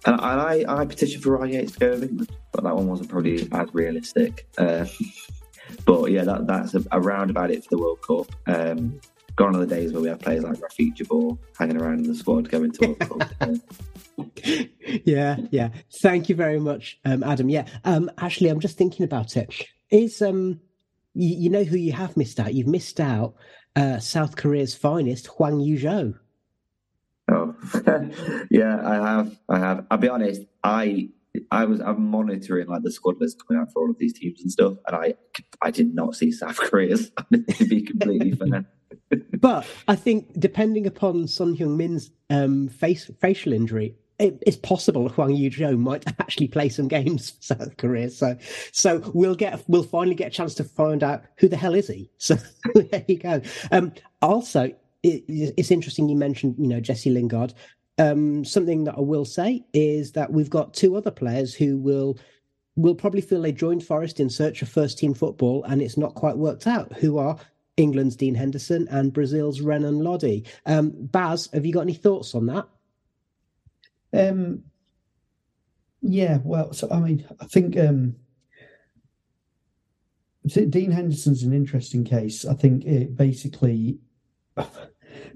[0.05, 3.09] and, I, I petitioned for Ryan Yates to go with England, but that one wasn't
[3.09, 4.47] probably as realistic.
[4.57, 4.85] Uh,
[5.85, 8.27] but yeah, that, that's a, around about it for the World Cup.
[8.47, 8.99] Um,
[9.35, 12.15] gone are the days where we have players like Rafik Djebbour hanging around in the
[12.15, 13.55] squad going to World Cup.
[15.05, 15.69] yeah, yeah.
[16.01, 17.49] Thank you very much, um, Adam.
[17.49, 19.65] Yeah, um, actually, I'm just thinking about it.
[19.91, 20.59] Is um,
[21.13, 22.53] you, you know who you have missed out?
[22.53, 23.35] You've missed out
[23.75, 26.13] uh, South Korea's finest, Hwang Ui-jo.
[28.51, 29.37] Yeah, I have.
[29.49, 29.85] I have.
[29.91, 30.41] I'll be honest.
[30.63, 31.09] I
[31.51, 34.41] I was I'm monitoring like the squad list coming out for all of these teams
[34.41, 35.13] and stuff, and I
[35.61, 38.65] I did not see South Korea's to be completely fair.
[39.39, 45.31] but I think depending upon Son Heung-min's um, face facial injury, it, it's possible Hwang
[45.31, 48.09] Ui-jo might actually play some games for South Korea.
[48.09, 48.37] So,
[48.71, 51.87] so we'll get we'll finally get a chance to find out who the hell is
[51.87, 52.11] he.
[52.17, 52.37] So
[52.75, 53.41] there you go.
[53.71, 54.71] Um, also,
[55.03, 57.53] it, it's interesting you mentioned, you know, Jesse Lingard.
[57.97, 62.17] Um, something that I will say is that we've got two other players who will
[62.75, 66.15] will probably feel they joined Forest in search of first team football and it's not
[66.15, 66.93] quite worked out.
[66.93, 67.37] Who are
[67.75, 70.43] England's Dean Henderson and Brazil's Renan Lodi?
[70.65, 72.67] Um, Baz, have you got any thoughts on that?
[74.13, 74.63] Um,
[76.01, 78.15] yeah, well, so I mean, I think um,
[80.47, 82.45] Dean Henderson's an interesting case.
[82.45, 83.99] I think it basically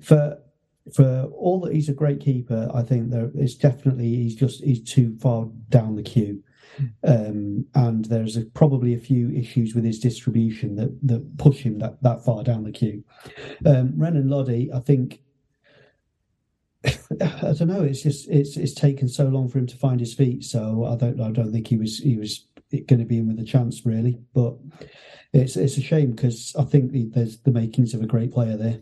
[0.02, 0.38] for
[0.94, 4.84] for all that he's a great keeper, I think there is definitely he's just he's
[4.84, 6.44] too far down the queue.
[7.04, 11.80] Um, and there's a, probably a few issues with his distribution that that push him
[11.80, 13.04] that, that far down the queue.
[13.66, 15.22] Um, Renan Lodi, I think,
[16.84, 17.84] I don't know.
[17.84, 20.44] It's just it's it's taken so long for him to find his feet.
[20.44, 23.40] So I don't I don't think he was he was going to be in with
[23.40, 24.20] a chance really.
[24.34, 24.56] But
[25.32, 28.82] it's it's a shame because I think there's the makings of a great player there.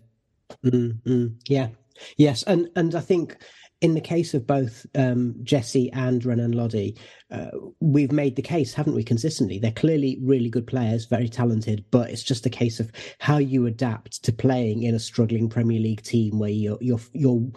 [0.65, 1.27] Mm-hmm.
[1.47, 1.69] Yeah,
[2.17, 3.37] yes, and and I think
[3.81, 6.95] in the case of both um, Jesse and Renan Lodi,
[7.31, 7.49] uh,
[7.79, 9.03] we've made the case, haven't we?
[9.03, 13.37] Consistently, they're clearly really good players, very talented, but it's just a case of how
[13.37, 17.51] you adapt to playing in a struggling Premier League team where you're you're you're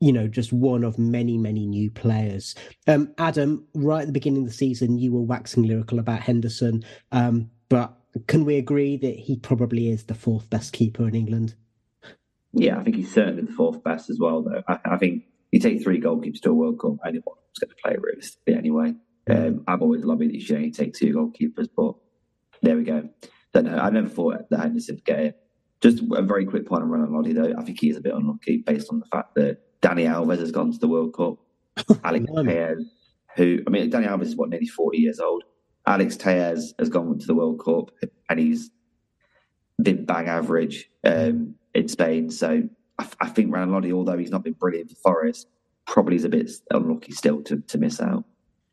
[0.00, 2.54] you know, just one of many, many new players.
[2.86, 6.84] Um, Adam, right at the beginning of the season, you were waxing lyrical about Henderson,
[7.10, 7.94] um, but
[8.26, 11.54] can we agree that he probably is the fourth best keeper in England?
[12.52, 14.42] Yeah, I think he's certainly the fourth best as well.
[14.42, 17.76] Though I, I think you take three goalkeepers to a World Cup, anyone's going to
[17.82, 18.94] play realistically anyway.
[19.30, 21.94] Um, I've always loved it that you should only take two goalkeepers, but
[22.62, 23.08] there we go.
[23.52, 23.78] Don't know.
[23.78, 25.36] I never thought that Henderson would get it.
[25.80, 27.54] Just a very quick point on Renan Lodi, though.
[27.56, 30.50] I think he is a bit unlucky based on the fact that Dani Alves has
[30.50, 31.36] gone to the World Cup.
[32.04, 32.84] Alex Telles,
[33.36, 35.44] who, I mean, Dani Alves is what, nearly 40 years old.
[35.86, 37.90] Alex Telles has gone to the World Cup
[38.28, 38.70] and he's
[39.80, 42.30] been bang average um, in Spain.
[42.30, 42.62] So
[42.98, 45.48] I, I think Renan Lodi, although he's not been brilliant for Forest,
[45.86, 48.24] probably is a bit unlucky still to, to miss out.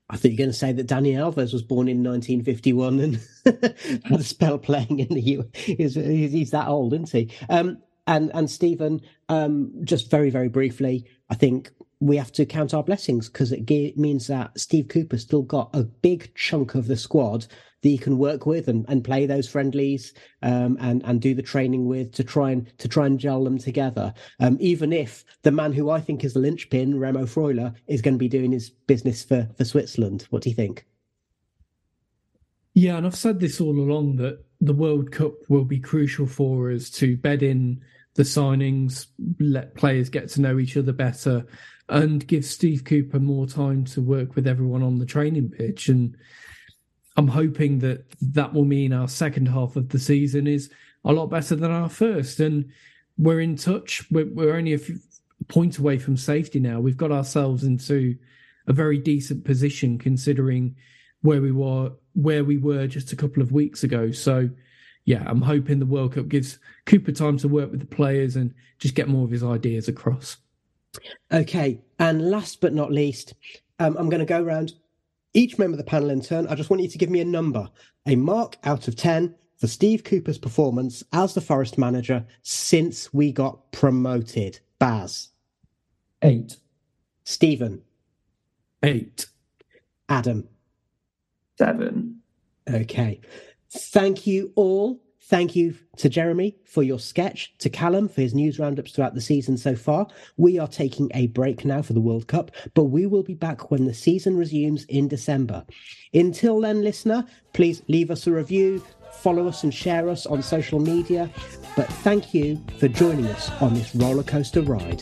[0.09, 3.19] I thought you were going to say that Dani Alves was born in 1951 and
[4.05, 5.49] had a spell playing in the U.
[5.53, 7.31] He's, he's that old, isn't he?
[7.49, 12.73] Um, and and Stephen, um, just very very briefly, I think we have to count
[12.73, 16.87] our blessings because it ge- means that Steve Cooper still got a big chunk of
[16.87, 17.47] the squad
[17.81, 21.41] that he can work with and, and play those friendlies um, and and do the
[21.41, 24.13] training with to try and to try and gel them together.
[24.39, 28.15] Um, even if the man who I think is the linchpin, Remo Freuler, is going
[28.15, 30.27] to be doing his business for for Switzerland.
[30.29, 30.85] What do you think?
[32.73, 36.71] Yeah, and I've said this all along that the World Cup will be crucial for
[36.71, 37.81] us to bed in
[38.15, 39.07] the signings,
[39.39, 41.45] let players get to know each other better,
[41.89, 45.87] and give Steve Cooper more time to work with everyone on the training pitch.
[45.87, 46.17] And
[47.15, 50.71] I'm hoping that that will mean our second half of the season is
[51.03, 52.39] a lot better than our first.
[52.39, 52.71] And
[53.17, 54.03] we're in touch.
[54.11, 54.99] We're, we're only a few,
[55.47, 56.79] point away from safety now.
[56.79, 58.15] We've got ourselves into
[58.67, 60.75] a very decent position considering
[61.21, 64.11] where we were where we were just a couple of weeks ago.
[64.11, 64.49] So
[65.05, 68.53] yeah, I'm hoping the World Cup gives Cooper time to work with the players and
[68.79, 70.37] just get more of his ideas across.
[71.31, 73.33] Okay, and last but not least,
[73.79, 74.73] um, I'm going to go around
[75.33, 76.47] each member of the panel in turn.
[76.47, 77.69] I just want you to give me a number,
[78.05, 83.31] a mark out of 10 for Steve Cooper's performance as the Forest manager since we
[83.31, 84.59] got promoted.
[84.79, 85.29] Baz.
[86.21, 86.57] Eight.
[87.23, 87.81] Stephen.
[88.83, 89.27] Eight.
[90.09, 90.47] Adam.
[91.57, 92.21] Seven.
[92.69, 93.21] Okay.
[93.71, 95.01] Thank you all.
[95.27, 99.21] Thank you to Jeremy for your sketch, to Callum for his news roundups throughout the
[99.21, 100.05] season so far.
[100.37, 103.71] We are taking a break now for the World Cup, but we will be back
[103.71, 105.65] when the season resumes in December.
[106.13, 110.79] Until then, listener, please leave us a review, follow us and share us on social
[110.79, 111.27] media.
[111.75, 115.01] But thank you for joining us on this roller coaster ride.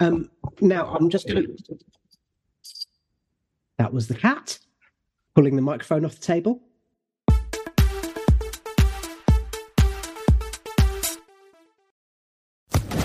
[0.00, 0.30] Um,
[0.60, 1.78] now I'm just going to.
[3.78, 4.58] That was the cat
[5.34, 6.60] pulling the microphone off the table.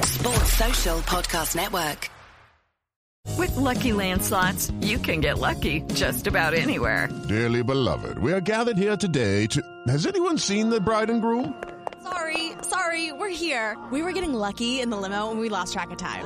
[0.04, 2.10] Sports Social Podcast Network.
[3.38, 7.10] With Lucky Land slots, you can get lucky just about anywhere.
[7.28, 9.62] Dearly beloved, we are gathered here today to.
[9.88, 11.62] Has anyone seen the bride and groom?
[12.04, 13.78] Sorry, sorry, we're here.
[13.92, 16.26] We were getting lucky in the limo and we lost track of time.